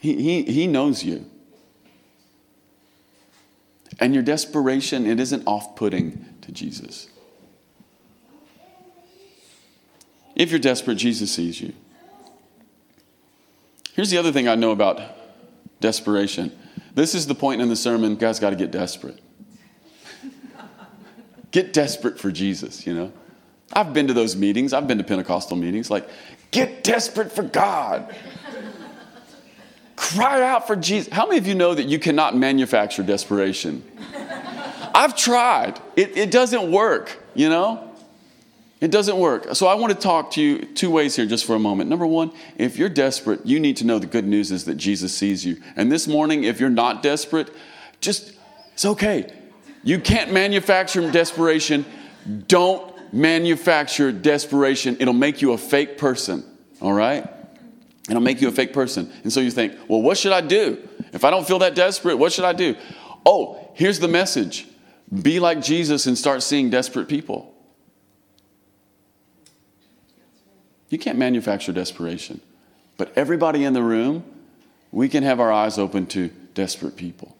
He, 0.00 0.14
he, 0.14 0.42
he 0.44 0.66
knows 0.66 1.04
you. 1.04 1.26
And 3.98 4.14
your 4.14 4.22
desperation, 4.22 5.04
it 5.04 5.20
isn't 5.20 5.42
off 5.46 5.76
putting 5.76 6.24
to 6.40 6.52
Jesus. 6.52 7.08
If 10.34 10.50
you're 10.50 10.60
desperate, 10.60 10.94
Jesus 10.94 11.30
sees 11.30 11.60
you. 11.60 11.74
Here's 13.92 14.08
the 14.08 14.16
other 14.16 14.32
thing 14.32 14.48
I 14.48 14.54
know 14.54 14.70
about 14.70 15.02
desperation. 15.80 16.56
This 16.94 17.14
is 17.14 17.26
the 17.26 17.34
point 17.34 17.60
in 17.60 17.68
the 17.68 17.76
sermon, 17.76 18.16
God's 18.16 18.40
got 18.40 18.50
to 18.50 18.56
get 18.56 18.70
desperate. 18.70 19.20
get 21.50 21.74
desperate 21.74 22.18
for 22.18 22.30
Jesus, 22.30 22.86
you 22.86 22.94
know? 22.94 23.12
I've 23.72 23.92
been 23.94 24.08
to 24.08 24.14
those 24.14 24.36
meetings, 24.36 24.72
I've 24.72 24.88
been 24.88 24.98
to 24.98 25.04
Pentecostal 25.04 25.56
meetings, 25.56 25.90
like, 25.90 26.08
get 26.50 26.82
desperate 26.82 27.30
for 27.30 27.42
God. 27.42 28.14
Cry 29.96 30.42
out 30.42 30.66
for 30.66 30.76
Jesus. 30.76 31.12
How 31.12 31.26
many 31.26 31.38
of 31.38 31.46
you 31.46 31.54
know 31.54 31.74
that 31.74 31.86
you 31.86 31.98
cannot 31.98 32.36
manufacture 32.36 33.02
desperation? 33.02 33.84
I've 34.94 35.16
tried, 35.16 35.78
it, 35.94 36.16
it 36.16 36.30
doesn't 36.30 36.70
work, 36.70 37.16
you 37.34 37.48
know? 37.48 37.86
It 38.80 38.90
doesn't 38.90 39.18
work. 39.18 39.54
So 39.54 39.66
I 39.66 39.74
want 39.74 39.92
to 39.92 39.98
talk 39.98 40.32
to 40.32 40.42
you 40.42 40.64
two 40.64 40.90
ways 40.90 41.14
here 41.14 41.26
just 41.26 41.44
for 41.44 41.54
a 41.54 41.58
moment. 41.58 41.90
Number 41.90 42.06
one, 42.06 42.32
if 42.56 42.78
you're 42.78 42.88
desperate, 42.88 43.44
you 43.44 43.60
need 43.60 43.76
to 43.76 43.84
know 43.84 43.98
the 43.98 44.06
good 44.06 44.24
news 44.24 44.50
is 44.50 44.64
that 44.64 44.76
Jesus 44.76 45.14
sees 45.14 45.44
you. 45.44 45.60
And 45.76 45.92
this 45.92 46.08
morning, 46.08 46.44
if 46.44 46.60
you're 46.60 46.70
not 46.70 47.02
desperate, 47.02 47.50
just, 48.00 48.32
it's 48.72 48.86
okay. 48.86 49.30
You 49.84 50.00
can't 50.00 50.32
manufacture 50.32 51.08
desperation. 51.10 51.84
Don't 52.48 52.89
manufacture 53.12 54.12
desperation. 54.12 54.96
It'll 55.00 55.14
make 55.14 55.42
you 55.42 55.52
a 55.52 55.58
fake 55.58 55.98
person, 55.98 56.44
all 56.80 56.92
right? 56.92 57.28
It'll 58.08 58.22
make 58.22 58.40
you 58.40 58.48
a 58.48 58.52
fake 58.52 58.72
person. 58.72 59.12
And 59.22 59.32
so 59.32 59.40
you 59.40 59.50
think, 59.50 59.74
well, 59.88 60.02
what 60.02 60.18
should 60.18 60.32
I 60.32 60.40
do? 60.40 60.88
If 61.12 61.24
I 61.24 61.30
don't 61.30 61.46
feel 61.46 61.60
that 61.60 61.74
desperate, 61.74 62.16
what 62.16 62.32
should 62.32 62.44
I 62.44 62.52
do? 62.52 62.76
Oh, 63.24 63.70
here's 63.74 63.98
the 63.98 64.08
message 64.08 64.66
be 65.22 65.40
like 65.40 65.60
Jesus 65.60 66.06
and 66.06 66.16
start 66.16 66.42
seeing 66.42 66.70
desperate 66.70 67.08
people. 67.08 67.52
You 70.88 70.98
can't 70.98 71.18
manufacture 71.18 71.72
desperation. 71.72 72.40
But 72.96 73.12
everybody 73.16 73.64
in 73.64 73.72
the 73.72 73.82
room, 73.82 74.24
we 74.92 75.08
can 75.08 75.22
have 75.22 75.40
our 75.40 75.50
eyes 75.50 75.78
open 75.78 76.06
to 76.08 76.28
desperate 76.54 76.96
people. 76.96 77.36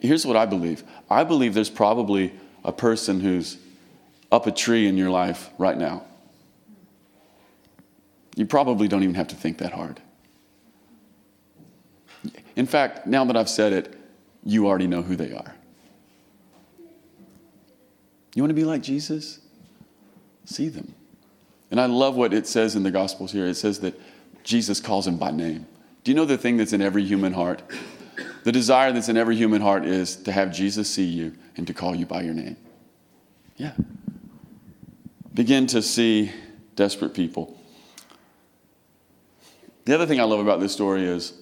Here's 0.00 0.26
what 0.26 0.36
I 0.36 0.46
believe 0.46 0.84
I 1.10 1.24
believe 1.24 1.54
there's 1.54 1.70
probably 1.70 2.32
a 2.64 2.72
person 2.72 3.20
who's 3.20 3.56
up 4.32 4.46
a 4.46 4.50
tree 4.50 4.88
in 4.88 4.96
your 4.96 5.10
life 5.10 5.50
right 5.58 5.76
now. 5.76 6.02
You 8.34 8.46
probably 8.46 8.88
don't 8.88 9.02
even 9.02 9.14
have 9.14 9.28
to 9.28 9.36
think 9.36 9.58
that 9.58 9.72
hard. 9.72 10.00
In 12.56 12.66
fact, 12.66 13.06
now 13.06 13.24
that 13.26 13.36
I've 13.36 13.50
said 13.50 13.72
it, 13.72 13.98
you 14.44 14.66
already 14.66 14.86
know 14.86 15.02
who 15.02 15.16
they 15.16 15.32
are. 15.32 15.54
You 18.34 18.42
want 18.42 18.50
to 18.50 18.54
be 18.54 18.64
like 18.64 18.82
Jesus? 18.82 19.40
See 20.46 20.68
them. 20.68 20.94
And 21.70 21.80
I 21.80 21.86
love 21.86 22.16
what 22.16 22.32
it 22.32 22.46
says 22.46 22.74
in 22.74 22.82
the 22.82 22.90
Gospels 22.90 23.32
here. 23.32 23.46
It 23.46 23.54
says 23.54 23.80
that 23.80 24.00
Jesus 24.44 24.80
calls 24.80 25.06
him 25.06 25.18
by 25.18 25.30
name. 25.30 25.66
Do 26.04 26.10
you 26.10 26.14
know 26.14 26.24
the 26.24 26.38
thing 26.38 26.56
that's 26.56 26.72
in 26.72 26.80
every 26.80 27.04
human 27.04 27.34
heart? 27.34 27.62
The 28.44 28.52
desire 28.52 28.92
that's 28.92 29.08
in 29.08 29.16
every 29.16 29.36
human 29.36 29.60
heart 29.60 29.84
is 29.84 30.16
to 30.16 30.32
have 30.32 30.52
Jesus 30.52 30.88
see 30.88 31.04
you 31.04 31.34
and 31.56 31.66
to 31.66 31.74
call 31.74 31.94
you 31.94 32.06
by 32.06 32.22
your 32.22 32.34
name. 32.34 32.56
Yeah. 33.56 33.72
Begin 35.34 35.66
to 35.68 35.82
see 35.82 36.30
desperate 36.76 37.14
people. 37.14 37.58
The 39.84 39.94
other 39.94 40.06
thing 40.06 40.20
I 40.20 40.24
love 40.24 40.40
about 40.40 40.60
this 40.60 40.72
story 40.72 41.04
is 41.04 41.32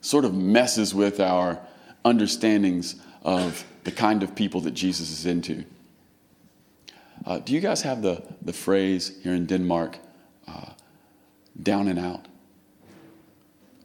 sort 0.00 0.24
of 0.24 0.34
messes 0.34 0.94
with 0.94 1.20
our 1.20 1.60
understandings 2.04 2.96
of 3.22 3.64
the 3.84 3.92
kind 3.92 4.22
of 4.22 4.34
people 4.34 4.60
that 4.62 4.72
Jesus 4.72 5.10
is 5.10 5.26
into. 5.26 5.64
Uh, 7.24 7.38
do 7.38 7.52
you 7.52 7.60
guys 7.60 7.82
have 7.82 8.02
the, 8.02 8.22
the 8.42 8.52
phrase 8.52 9.18
here 9.22 9.34
in 9.34 9.46
Denmark, 9.46 9.98
uh, 10.46 10.70
down 11.62 11.88
and 11.88 11.98
out? 11.98 12.26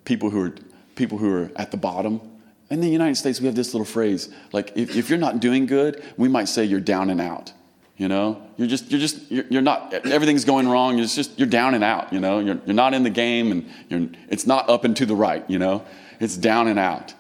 People 0.05 0.29
who 0.29 0.41
are 0.41 0.55
people 0.95 1.17
who 1.17 1.33
are 1.33 1.51
at 1.55 1.71
the 1.71 1.77
bottom. 1.77 2.21
In 2.69 2.79
the 2.81 2.89
United 2.89 3.15
States, 3.15 3.39
we 3.39 3.47
have 3.47 3.55
this 3.55 3.73
little 3.73 3.86
phrase 3.86 4.29
like 4.51 4.71
if, 4.75 4.95
if 4.95 5.09
you're 5.09 5.19
not 5.19 5.39
doing 5.39 5.65
good, 5.65 6.03
we 6.17 6.27
might 6.27 6.47
say 6.47 6.63
you're 6.63 6.79
down 6.79 7.09
and 7.09 7.19
out. 7.21 7.53
You 7.97 8.08
know, 8.08 8.41
you're 8.58 8.67
just 8.67 8.89
you're 8.89 8.99
just 8.99 9.32
you're, 9.32 9.45
you're 9.49 9.62
not 9.62 9.93
everything's 9.93 10.45
going 10.45 10.67
wrong. 10.67 10.97
It's 10.99 11.15
just 11.15 11.38
you're 11.38 11.47
down 11.47 11.75
and 11.75 11.84
out. 11.84 12.12
You 12.12 12.19
know, 12.19 12.39
you're 12.39 12.60
you're 12.65 12.75
not 12.75 12.93
in 12.93 13.03
the 13.03 13.10
game, 13.10 13.51
and 13.51 13.69
you're 13.89 14.10
it's 14.29 14.47
not 14.47 14.69
up 14.69 14.84
and 14.84 14.95
to 14.97 15.06
the 15.06 15.15
right. 15.15 15.47
You 15.47 15.60
know, 15.60 15.86
it's 16.19 16.36
down 16.36 16.67
and 16.67 16.79
out. 16.79 17.13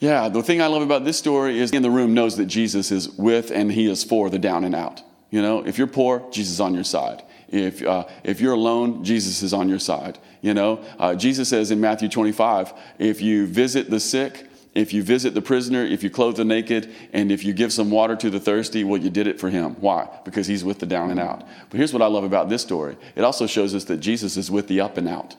Yeah, 0.00 0.28
the 0.28 0.42
thing 0.42 0.60
I 0.60 0.66
love 0.66 0.82
about 0.82 1.04
this 1.04 1.18
story 1.18 1.58
is 1.58 1.70
in 1.70 1.82
the 1.82 1.90
room 1.90 2.14
knows 2.14 2.36
that 2.36 2.46
Jesus 2.46 2.90
is 2.90 3.10
with 3.10 3.50
and 3.50 3.72
he 3.72 3.90
is 3.90 4.04
for 4.04 4.28
the 4.28 4.38
down 4.38 4.64
and 4.64 4.74
out. 4.74 5.02
You 5.30 5.40
know, 5.42 5.66
if 5.66 5.78
you're 5.78 5.86
poor, 5.86 6.26
Jesus 6.30 6.54
is 6.54 6.60
on 6.60 6.74
your 6.74 6.84
side. 6.84 7.22
If, 7.48 7.82
uh, 7.82 8.06
if 8.22 8.40
you're 8.40 8.54
alone, 8.54 9.04
Jesus 9.04 9.42
is 9.42 9.54
on 9.54 9.68
your 9.68 9.78
side. 9.78 10.18
You 10.42 10.54
know, 10.54 10.84
uh, 10.98 11.14
Jesus 11.14 11.48
says 11.48 11.70
in 11.70 11.80
Matthew 11.80 12.08
25, 12.08 12.72
if 12.98 13.20
you 13.20 13.46
visit 13.46 13.90
the 13.90 14.00
sick, 14.00 14.46
if 14.74 14.92
you 14.92 15.02
visit 15.02 15.34
the 15.34 15.42
prisoner, 15.42 15.84
if 15.84 16.02
you 16.02 16.10
clothe 16.10 16.36
the 16.36 16.44
naked, 16.44 16.92
and 17.12 17.30
if 17.30 17.44
you 17.44 17.52
give 17.52 17.72
some 17.72 17.90
water 17.90 18.16
to 18.16 18.28
the 18.28 18.40
thirsty, 18.40 18.82
well, 18.82 19.00
you 19.00 19.10
did 19.10 19.26
it 19.26 19.38
for 19.38 19.48
him. 19.48 19.74
Why? 19.80 20.08
Because 20.24 20.46
he's 20.46 20.64
with 20.64 20.80
the 20.80 20.86
down 20.86 21.10
and 21.10 21.20
out. 21.20 21.46
But 21.70 21.78
here's 21.78 21.92
what 21.92 22.02
I 22.02 22.06
love 22.06 22.24
about 22.24 22.48
this 22.48 22.62
story 22.62 22.96
it 23.14 23.22
also 23.22 23.46
shows 23.46 23.74
us 23.74 23.84
that 23.84 23.98
Jesus 23.98 24.36
is 24.36 24.50
with 24.50 24.66
the 24.68 24.80
up 24.80 24.96
and 24.96 25.08
out. 25.08 25.36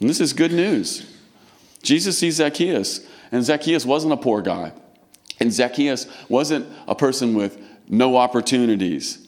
And 0.00 0.10
this 0.10 0.20
is 0.20 0.32
good 0.32 0.52
news. 0.52 1.10
Jesus 1.82 2.18
sees 2.18 2.36
Zacchaeus, 2.36 3.06
and 3.30 3.44
Zacchaeus 3.44 3.84
wasn't 3.84 4.12
a 4.12 4.16
poor 4.16 4.42
guy. 4.42 4.72
And 5.40 5.52
Zacchaeus 5.52 6.06
wasn't 6.28 6.66
a 6.88 6.94
person 6.94 7.34
with 7.34 7.58
no 7.88 8.16
opportunities. 8.16 9.26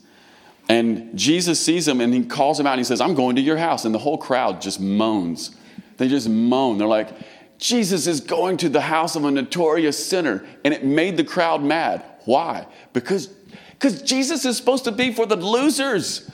And 0.69 1.17
Jesus 1.17 1.61
sees 1.61 1.87
him 1.87 2.01
and 2.01 2.13
he 2.13 2.25
calls 2.25 2.59
him 2.59 2.67
out 2.67 2.73
and 2.73 2.81
he 2.81 2.85
says, 2.85 3.01
I'm 3.01 3.15
going 3.15 3.37
to 3.37 3.43
your 3.43 3.57
house. 3.57 3.85
And 3.85 3.95
the 3.95 3.99
whole 3.99 4.19
crowd 4.19 4.61
just 4.61 4.81
moans. 4.81 5.55
They 5.97 6.09
just 6.09 6.29
moan. 6.29 6.79
They're 6.79 6.89
like, 6.89 7.11
Jesus 7.59 8.07
is 8.07 8.21
going 8.21 8.57
to 8.59 8.69
the 8.69 8.83
house 8.83 9.17
of 9.17 9.25
a 9.25 9.31
notorious 9.31 10.05
sinner. 10.05 10.47
And 10.65 10.75
it 10.75 10.85
made 10.85 11.17
the 11.17 11.25
crowd 11.25 11.63
mad. 11.63 12.05
Why? 12.25 12.67
Because, 12.93 13.29
because 13.73 14.03
Jesus 14.03 14.45
is 14.45 14.57
supposed 14.57 14.85
to 14.85 14.93
be 14.93 15.13
for 15.13 15.27
the 15.27 15.37
losers. 15.37 16.31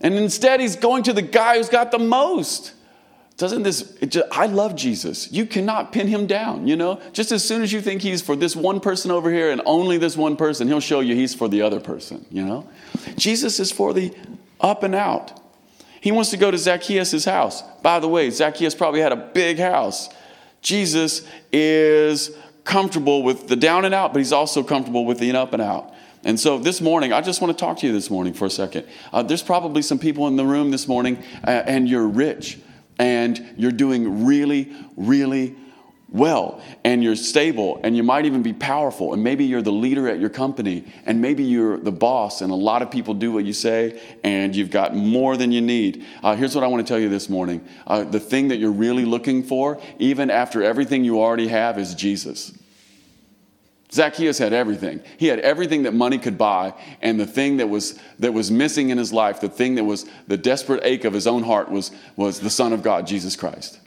And 0.00 0.14
instead, 0.14 0.60
he's 0.60 0.76
going 0.76 1.02
to 1.04 1.12
the 1.12 1.22
guy 1.22 1.56
who's 1.56 1.68
got 1.68 1.90
the 1.90 1.98
most. 1.98 2.74
Doesn't 3.36 3.62
this, 3.62 3.82
just, 4.00 4.26
I 4.32 4.46
love 4.46 4.74
Jesus. 4.74 5.30
You 5.30 5.46
cannot 5.46 5.92
pin 5.92 6.08
him 6.08 6.26
down, 6.26 6.66
you 6.66 6.74
know? 6.74 7.00
Just 7.12 7.30
as 7.30 7.46
soon 7.46 7.62
as 7.62 7.72
you 7.72 7.80
think 7.80 8.02
he's 8.02 8.20
for 8.20 8.34
this 8.34 8.56
one 8.56 8.80
person 8.80 9.12
over 9.12 9.30
here 9.30 9.50
and 9.50 9.62
only 9.64 9.96
this 9.96 10.16
one 10.16 10.36
person, 10.36 10.66
he'll 10.66 10.80
show 10.80 11.00
you 11.00 11.14
he's 11.14 11.34
for 11.36 11.48
the 11.48 11.62
other 11.62 11.78
person, 11.78 12.26
you 12.30 12.44
know? 12.44 12.68
Jesus 13.16 13.60
is 13.60 13.70
for 13.70 13.92
the 13.92 14.12
up 14.60 14.82
and 14.82 14.94
out. 14.94 15.40
He 16.00 16.12
wants 16.12 16.30
to 16.30 16.36
go 16.36 16.50
to 16.50 16.58
Zacchaeus' 16.58 17.24
house. 17.24 17.62
By 17.82 17.98
the 17.98 18.08
way, 18.08 18.30
Zacchaeus 18.30 18.74
probably 18.74 19.00
had 19.00 19.12
a 19.12 19.16
big 19.16 19.58
house. 19.58 20.08
Jesus 20.62 21.26
is 21.52 22.36
comfortable 22.64 23.22
with 23.22 23.48
the 23.48 23.56
down 23.56 23.84
and 23.84 23.94
out, 23.94 24.12
but 24.12 24.18
he's 24.18 24.32
also 24.32 24.62
comfortable 24.62 25.04
with 25.04 25.18
the 25.18 25.32
up 25.32 25.52
and 25.52 25.62
out. 25.62 25.92
And 26.24 26.38
so 26.38 26.58
this 26.58 26.80
morning, 26.80 27.12
I 27.12 27.20
just 27.20 27.40
want 27.40 27.56
to 27.56 27.60
talk 27.60 27.78
to 27.78 27.86
you 27.86 27.92
this 27.92 28.10
morning 28.10 28.34
for 28.34 28.46
a 28.46 28.50
second. 28.50 28.86
Uh, 29.12 29.22
there's 29.22 29.42
probably 29.42 29.82
some 29.82 29.98
people 29.98 30.26
in 30.26 30.36
the 30.36 30.44
room 30.44 30.70
this 30.70 30.88
morning, 30.88 31.22
uh, 31.46 31.50
and 31.50 31.88
you're 31.88 32.06
rich 32.06 32.58
and 32.98 33.54
you're 33.56 33.72
doing 33.72 34.26
really, 34.26 34.72
really 34.96 35.56
well 36.10 36.62
and 36.84 37.04
you're 37.04 37.16
stable 37.16 37.80
and 37.84 37.96
you 37.96 38.02
might 38.02 38.24
even 38.24 38.42
be 38.42 38.52
powerful 38.52 39.12
and 39.12 39.22
maybe 39.22 39.44
you're 39.44 39.60
the 39.60 39.72
leader 39.72 40.08
at 40.08 40.18
your 40.18 40.30
company 40.30 40.84
and 41.04 41.20
maybe 41.20 41.44
you're 41.44 41.76
the 41.76 41.92
boss 41.92 42.40
and 42.40 42.50
a 42.50 42.54
lot 42.54 42.80
of 42.80 42.90
people 42.90 43.12
do 43.12 43.30
what 43.30 43.44
you 43.44 43.52
say 43.52 44.00
and 44.24 44.56
you've 44.56 44.70
got 44.70 44.96
more 44.96 45.36
than 45.36 45.52
you 45.52 45.60
need 45.60 46.04
uh, 46.22 46.34
here's 46.34 46.54
what 46.54 46.64
i 46.64 46.66
want 46.66 46.84
to 46.84 46.90
tell 46.90 46.98
you 46.98 47.10
this 47.10 47.28
morning 47.28 47.66
uh, 47.86 48.04
the 48.04 48.20
thing 48.20 48.48
that 48.48 48.56
you're 48.56 48.72
really 48.72 49.04
looking 49.04 49.42
for 49.42 49.80
even 49.98 50.30
after 50.30 50.62
everything 50.62 51.04
you 51.04 51.20
already 51.20 51.48
have 51.48 51.78
is 51.78 51.94
jesus 51.94 52.52
Zacchaeus 53.90 54.36
had 54.36 54.52
everything. 54.52 55.00
He 55.16 55.28
had 55.28 55.38
everything 55.38 55.84
that 55.84 55.94
money 55.94 56.18
could 56.18 56.36
buy, 56.36 56.74
and 57.00 57.18
the 57.18 57.26
thing 57.26 57.56
that 57.56 57.68
was 57.68 57.98
that 58.18 58.34
was 58.34 58.50
missing 58.50 58.90
in 58.90 58.98
his 58.98 59.14
life, 59.14 59.40
the 59.40 59.48
thing 59.48 59.76
that 59.76 59.84
was 59.84 60.04
the 60.26 60.36
desperate 60.36 60.84
ache 60.84 61.04
of 61.04 61.14
his 61.14 61.26
own 61.26 61.42
heart 61.42 61.70
was 61.70 61.90
was 62.14 62.40
the 62.40 62.50
Son 62.50 62.74
of 62.74 62.82
God, 62.82 63.06
Jesus 63.06 63.34
Christ. 63.34 63.80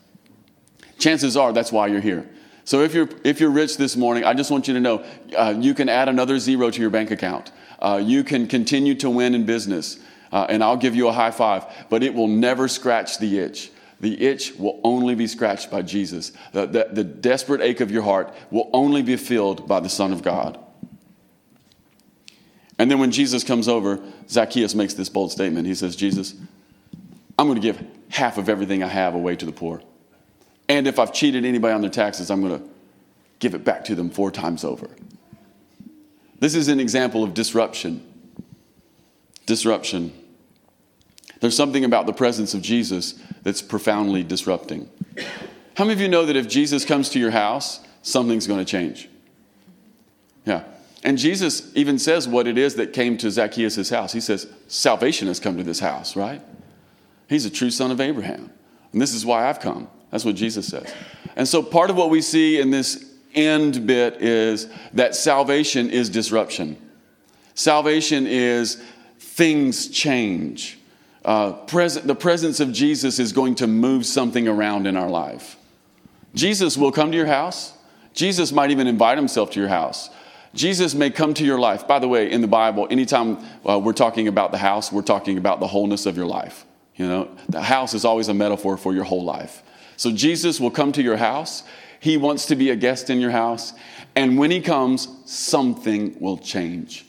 Chances 1.02 1.36
are 1.36 1.52
that's 1.52 1.72
why 1.72 1.88
you're 1.88 2.00
here. 2.00 2.30
So 2.64 2.82
if 2.82 2.94
you're 2.94 3.10
if 3.24 3.40
you're 3.40 3.50
rich 3.50 3.78
this 3.78 3.98
morning, 3.98 4.24
I 4.24 4.36
just 4.36 4.52
want 4.52 4.68
you 4.68 4.76
to 4.76 4.80
know 4.80 5.04
uh, 5.36 5.56
you 5.58 5.74
can 5.74 5.90
add 5.90 6.08
another 6.08 6.38
zero 6.38 6.70
to 6.70 6.80
your 6.80 6.92
bank 6.92 7.10
account. 7.10 7.52
Uh, 7.80 8.00
you 8.02 8.24
can 8.24 8.46
continue 8.48 8.94
to 8.96 9.10
win 9.10 9.34
in 9.34 9.46
business, 9.46 10.00
uh, 10.32 10.46
and 10.48 10.64
I'll 10.64 10.78
give 10.78 10.96
you 10.96 11.08
a 11.08 11.12
high 11.12 11.32
five. 11.32 11.66
But 11.90 12.04
it 12.04 12.14
will 12.14 12.28
never 12.28 12.68
scratch 12.68 13.18
the 13.18 13.40
itch 13.40 13.72
the 14.00 14.20
itch 14.20 14.56
will 14.56 14.82
only 14.84 15.14
be 15.14 15.28
scratched 15.28 15.70
by 15.70 15.84
Jesus. 15.84 16.32
The, 16.54 16.66
the, 16.66 16.90
the, 16.92 17.04
desperate 17.04 17.62
ache 17.62 17.82
of 17.82 17.92
your 17.92 18.02
heart 18.02 18.34
will 18.50 18.70
only 18.74 19.04
be 19.04 19.16
filled 19.16 19.68
by 19.68 19.80
the 19.80 19.90
Son 19.90 20.12
of 20.12 20.24
God. 20.24 20.60
And 22.80 22.90
then 22.90 22.98
when 22.98 23.12
Jesus 23.12 23.44
comes 23.44 23.68
over, 23.68 24.00
Zacchaeus 24.28 24.74
makes 24.74 24.96
this 24.96 25.08
bold 25.08 25.32
statement. 25.32 25.68
He 25.68 25.76
says, 25.76 25.96
Jesus, 25.96 26.34
I'm 27.38 27.48
going 27.48 27.62
to 27.62 27.62
give 27.62 27.80
half 28.10 28.40
of 28.40 28.50
everything 28.50 28.82
I 28.82 28.88
have 28.88 29.14
away 29.14 29.36
to 29.36 29.46
the 29.46 29.52
poor. 29.52 29.84
And 30.72 30.88
if 30.88 31.00
I've 31.00 31.12
cheated 31.12 31.44
anybody 31.44 31.74
on 31.74 31.82
their 31.82 31.90
taxes, 31.90 32.32
I'm 32.32 32.40
going 32.40 32.58
to 32.58 32.66
give 33.40 33.54
it 33.54 33.66
back 33.66 33.84
to 33.86 33.94
them 33.94 34.10
four 34.10 34.32
times 34.32 34.64
over. 34.64 34.88
This 36.40 36.56
is 36.56 36.70
an 36.70 36.80
example 36.80 37.26
of 37.26 37.34
disruption. 37.34 38.02
Disruption. 39.46 40.14
There's 41.42 41.58
something 41.58 41.84
about 41.84 42.06
the 42.06 42.14
presence 42.14 42.54
of 42.54 42.62
Jesus 42.62 43.16
that's 43.44 43.62
profoundly 43.62 44.24
disrupting. 44.24 44.90
How 45.76 45.84
many 45.84 45.92
of 45.92 46.00
you 46.00 46.08
know 46.08 46.26
that 46.26 46.38
if 46.38 46.48
Jesus 46.48 46.86
comes 46.86 47.10
to 47.10 47.20
your 47.20 47.32
house, 47.32 47.82
something's 48.02 48.48
going 48.48 48.60
to 48.60 48.66
change? 48.66 49.10
Yeah. 50.46 50.64
And 51.04 51.18
Jesus 51.18 51.70
even 51.76 52.00
says 52.00 52.30
what 52.30 52.48
it 52.48 52.58
is 52.58 52.76
that 52.76 52.94
came 52.94 53.18
to 53.18 53.30
Zacchaeus' 53.30 53.90
house. 53.90 54.14
He 54.14 54.22
says, 54.22 54.48
Salvation 54.70 55.28
has 55.28 55.42
come 55.42 55.58
to 55.58 55.64
this 55.64 55.82
house, 55.82 56.16
right? 56.16 56.42
He's 57.28 57.46
a 57.46 57.50
true 57.50 57.72
son 57.72 57.92
of 57.92 58.00
Abraham. 58.00 58.50
And 58.94 59.02
this 59.02 59.14
is 59.14 59.26
why 59.26 59.50
I've 59.50 59.60
come. 59.60 59.90
That's 60.12 60.26
what 60.26 60.36
Jesus 60.36 60.68
says. 60.68 60.94
And 61.36 61.48
so 61.48 61.64
part 61.64 61.90
of 61.90 61.96
what 61.96 62.10
we 62.10 62.22
see 62.22 62.60
in 62.60 62.70
this 62.70 63.06
end 63.34 63.88
bit 63.88 64.22
is 64.22 64.68
that 64.94 65.16
salvation 65.16 65.90
is 65.90 66.10
disruption. 66.10 66.78
Salvation 67.56 68.28
is 68.28 68.82
things 69.18 69.88
change. 69.88 70.78
Uh, 71.24 71.54
pres- 71.54 72.02
the 72.02 72.16
presence 72.16 72.60
of 72.60 72.72
Jesus 72.72 73.20
is 73.20 73.32
going 73.32 73.56
to 73.56 73.68
move 73.68 74.06
something 74.06 74.48
around 74.48 74.88
in 74.88 74.98
our 74.98 75.10
life. 75.10 75.56
Jesus 76.34 76.78
will 76.78 76.92
come 76.92 77.12
to 77.12 77.18
your 77.18 77.28
house. 77.28 77.74
Jesus 78.14 78.52
might 78.52 78.72
even 78.72 78.88
invite 78.88 79.18
himself 79.18 79.52
to 79.52 79.60
your 79.60 79.70
house. 79.70 80.10
Jesus 80.54 80.94
may 80.94 81.10
come 81.10 81.34
to 81.36 81.46
your 81.46 81.60
life. 81.60 81.88
By 81.88 82.00
the 82.00 82.08
way, 82.08 82.30
in 82.30 82.42
the 82.42 82.48
Bible, 82.48 82.88
anytime 82.90 83.38
uh, 83.68 83.80
we're 83.80 83.94
talking 83.94 84.28
about 84.28 84.52
the 84.52 84.58
house, 84.58 84.92
we're 84.92 85.02
talking 85.02 85.38
about 85.38 85.60
the 85.60 85.68
wholeness 85.68 86.06
of 86.06 86.18
your 86.18 86.26
life. 86.26 86.66
You 86.96 87.08
know, 87.08 87.30
the 87.48 87.62
house 87.62 87.94
is 87.94 88.04
always 88.04 88.28
a 88.28 88.34
metaphor 88.34 88.76
for 88.76 88.94
your 88.94 89.06
whole 89.06 89.24
life. 89.24 89.64
So 90.02 90.12
Jesus 90.12 90.60
will 90.60 90.72
come 90.72 90.92
to 90.94 91.04
your 91.04 91.18
house. 91.18 91.62
He 92.00 92.18
wants 92.18 92.48
to 92.48 92.56
be 92.56 92.72
a 92.72 92.76
guest 92.76 93.12
in 93.12 93.22
your 93.22 93.30
house. 93.30 93.72
And 94.16 94.40
when 94.40 94.50
he 94.50 94.60
comes, 94.60 95.08
something 95.28 96.20
will 96.20 96.40
change. 96.40 97.06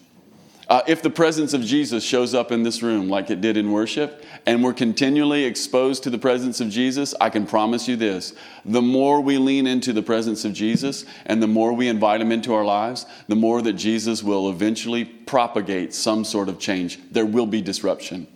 Uh, 0.68 0.82
if 0.86 1.00
the 1.00 1.08
presence 1.08 1.54
of 1.54 1.62
Jesus 1.62 2.04
shows 2.04 2.34
up 2.34 2.52
in 2.52 2.64
this 2.64 2.82
room 2.82 3.08
like 3.08 3.30
it 3.30 3.40
did 3.40 3.56
in 3.56 3.72
worship, 3.72 4.22
and 4.44 4.62
we're 4.62 4.74
continually 4.74 5.44
exposed 5.44 6.02
to 6.02 6.10
the 6.10 6.18
presence 6.18 6.60
of 6.60 6.68
Jesus, 6.68 7.14
I 7.18 7.30
can 7.30 7.46
promise 7.46 7.88
you 7.88 7.96
this 7.96 8.34
the 8.66 8.82
more 8.82 9.22
we 9.22 9.38
lean 9.38 9.66
into 9.66 9.94
the 9.94 10.02
presence 10.02 10.44
of 10.44 10.52
Jesus 10.52 11.06
and 11.24 11.42
the 11.42 11.46
more 11.46 11.72
we 11.72 11.88
invite 11.88 12.20
him 12.20 12.30
into 12.30 12.52
our 12.52 12.64
lives, 12.66 13.06
the 13.26 13.34
more 13.34 13.62
that 13.62 13.72
Jesus 13.72 14.22
will 14.22 14.50
eventually 14.50 15.06
propagate 15.06 15.94
some 15.94 16.26
sort 16.26 16.50
of 16.50 16.58
change. 16.58 16.98
There 17.10 17.24
will 17.24 17.46
be 17.46 17.62
disruption. 17.62 18.26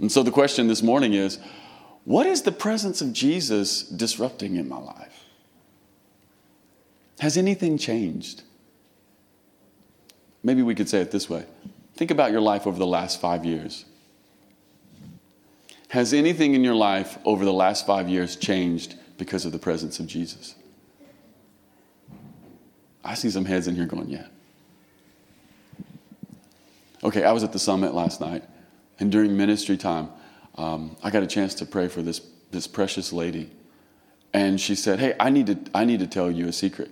And 0.00 0.10
so 0.10 0.22
the 0.22 0.30
question 0.30 0.68
this 0.68 0.82
morning 0.82 1.12
is 1.12 1.38
what 2.04 2.26
is 2.26 2.42
the 2.42 2.52
presence 2.52 3.00
of 3.00 3.12
Jesus 3.12 3.82
disrupting 3.82 4.56
in 4.56 4.68
my 4.68 4.78
life? 4.78 5.24
Has 7.20 7.36
anything 7.36 7.78
changed? 7.78 8.42
Maybe 10.42 10.62
we 10.62 10.74
could 10.74 10.88
say 10.88 11.00
it 11.00 11.10
this 11.10 11.30
way 11.30 11.46
think 11.94 12.10
about 12.10 12.32
your 12.32 12.40
life 12.40 12.66
over 12.66 12.78
the 12.78 12.86
last 12.86 13.20
five 13.20 13.44
years. 13.44 13.84
Has 15.88 16.14
anything 16.14 16.54
in 16.54 16.64
your 16.64 16.74
life 16.74 17.18
over 17.24 17.44
the 17.44 17.52
last 17.52 17.86
five 17.86 18.08
years 18.08 18.34
changed 18.34 18.96
because 19.18 19.44
of 19.44 19.52
the 19.52 19.58
presence 19.58 20.00
of 20.00 20.06
Jesus? 20.06 20.54
I 23.04 23.14
see 23.14 23.30
some 23.30 23.44
heads 23.44 23.68
in 23.68 23.76
here 23.76 23.86
going, 23.86 24.08
yeah. 24.08 24.26
Okay, 27.04 27.24
I 27.24 27.32
was 27.32 27.44
at 27.44 27.52
the 27.52 27.58
summit 27.58 27.94
last 27.94 28.20
night, 28.20 28.42
and 29.00 29.12
during 29.12 29.36
ministry 29.36 29.76
time, 29.76 30.08
um, 30.56 30.96
I 31.02 31.10
got 31.10 31.22
a 31.22 31.26
chance 31.26 31.54
to 31.56 31.66
pray 31.66 31.88
for 31.88 32.02
this, 32.02 32.20
this 32.50 32.66
precious 32.66 33.12
lady. 33.12 33.50
And 34.34 34.60
she 34.60 34.74
said, 34.74 34.98
Hey, 34.98 35.14
I 35.18 35.30
need, 35.30 35.46
to, 35.46 35.58
I 35.74 35.84
need 35.84 36.00
to 36.00 36.06
tell 36.06 36.30
you 36.30 36.48
a 36.48 36.52
secret. 36.52 36.90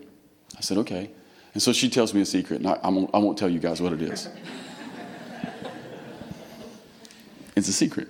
I 0.56 0.60
said, 0.60 0.78
Okay. 0.78 1.10
And 1.52 1.62
so 1.62 1.72
she 1.72 1.88
tells 1.90 2.14
me 2.14 2.20
a 2.20 2.24
secret, 2.26 2.60
and 2.60 2.68
I, 2.68 2.78
I, 2.82 2.88
won't, 2.90 3.10
I 3.12 3.18
won't 3.18 3.36
tell 3.36 3.48
you 3.48 3.58
guys 3.58 3.82
what 3.82 3.92
it 3.92 4.02
is. 4.02 4.28
it's 7.56 7.66
a 7.66 7.72
secret. 7.72 8.08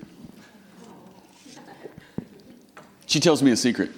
She 3.06 3.18
tells 3.18 3.42
me 3.42 3.50
a 3.50 3.56
secret. 3.56 3.90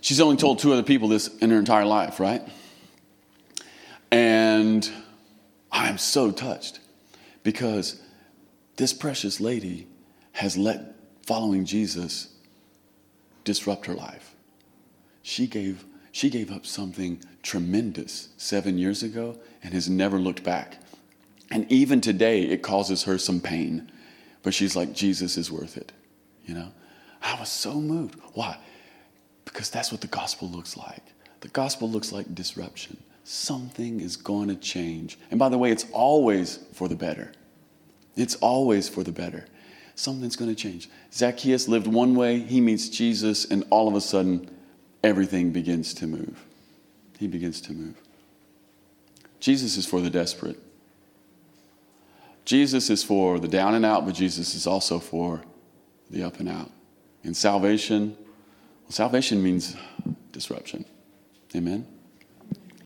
She's 0.00 0.20
only 0.20 0.36
told 0.36 0.58
two 0.58 0.72
other 0.72 0.82
people 0.82 1.08
this 1.08 1.28
in 1.38 1.50
her 1.50 1.58
entire 1.58 1.84
life, 1.84 2.18
right? 2.18 2.42
And 4.10 4.90
I'm 5.70 5.98
so 5.98 6.32
touched 6.32 6.80
because 7.44 8.02
this 8.80 8.94
precious 8.94 9.40
lady 9.40 9.86
has 10.32 10.56
let 10.56 10.94
following 11.26 11.66
Jesus 11.66 12.28
disrupt 13.44 13.84
her 13.84 13.92
life. 13.92 14.34
She 15.20 15.46
gave 15.46 15.84
she 16.12 16.30
gave 16.30 16.50
up 16.50 16.64
something 16.64 17.22
tremendous 17.42 18.30
seven 18.38 18.78
years 18.78 19.02
ago 19.02 19.38
and 19.62 19.74
has 19.74 19.90
never 19.90 20.18
looked 20.18 20.42
back. 20.42 20.78
And 21.50 21.70
even 21.70 22.00
today, 22.00 22.44
it 22.44 22.62
causes 22.62 23.02
her 23.04 23.18
some 23.18 23.38
pain. 23.38 23.92
But 24.42 24.54
she's 24.54 24.74
like, 24.74 24.94
Jesus 24.94 25.36
is 25.36 25.52
worth 25.52 25.76
it. 25.76 25.92
You 26.46 26.54
know? 26.54 26.72
I 27.22 27.38
was 27.38 27.50
so 27.50 27.74
moved. 27.74 28.18
Why? 28.32 28.58
Because 29.44 29.70
that's 29.70 29.92
what 29.92 30.00
the 30.00 30.08
gospel 30.08 30.48
looks 30.48 30.76
like. 30.76 31.02
The 31.40 31.48
gospel 31.48 31.88
looks 31.88 32.10
like 32.10 32.34
disruption. 32.34 32.96
Something 33.22 34.00
is 34.00 34.16
going 34.16 34.48
to 34.48 34.56
change. 34.56 35.16
And 35.30 35.38
by 35.38 35.48
the 35.48 35.58
way, 35.58 35.70
it's 35.70 35.86
always 35.92 36.58
for 36.72 36.88
the 36.88 36.96
better. 36.96 37.30
It's 38.16 38.34
always 38.36 38.88
for 38.88 39.02
the 39.02 39.12
better. 39.12 39.46
Something's 39.94 40.36
going 40.36 40.54
to 40.54 40.60
change. 40.60 40.88
Zacchaeus 41.12 41.68
lived 41.68 41.86
one 41.86 42.14
way, 42.14 42.38
he 42.38 42.60
meets 42.60 42.88
Jesus, 42.88 43.44
and 43.44 43.64
all 43.70 43.88
of 43.88 43.94
a 43.94 44.00
sudden, 44.00 44.50
everything 45.02 45.50
begins 45.50 45.92
to 45.94 46.06
move. 46.06 46.44
He 47.18 47.26
begins 47.26 47.60
to 47.62 47.72
move. 47.72 47.96
Jesus 49.40 49.76
is 49.76 49.86
for 49.86 50.00
the 50.00 50.10
desperate. 50.10 50.58
Jesus 52.44 52.90
is 52.90 53.04
for 53.04 53.38
the 53.38 53.48
down 53.48 53.74
and 53.74 53.84
out, 53.84 54.06
but 54.06 54.14
Jesus 54.14 54.54
is 54.54 54.66
also 54.66 54.98
for 54.98 55.42
the 56.10 56.22
up 56.22 56.40
and 56.40 56.48
out. 56.48 56.70
And 57.22 57.36
salvation, 57.36 58.16
well, 58.84 58.90
salvation 58.90 59.42
means 59.42 59.76
disruption. 60.32 60.84
Amen? 61.54 61.86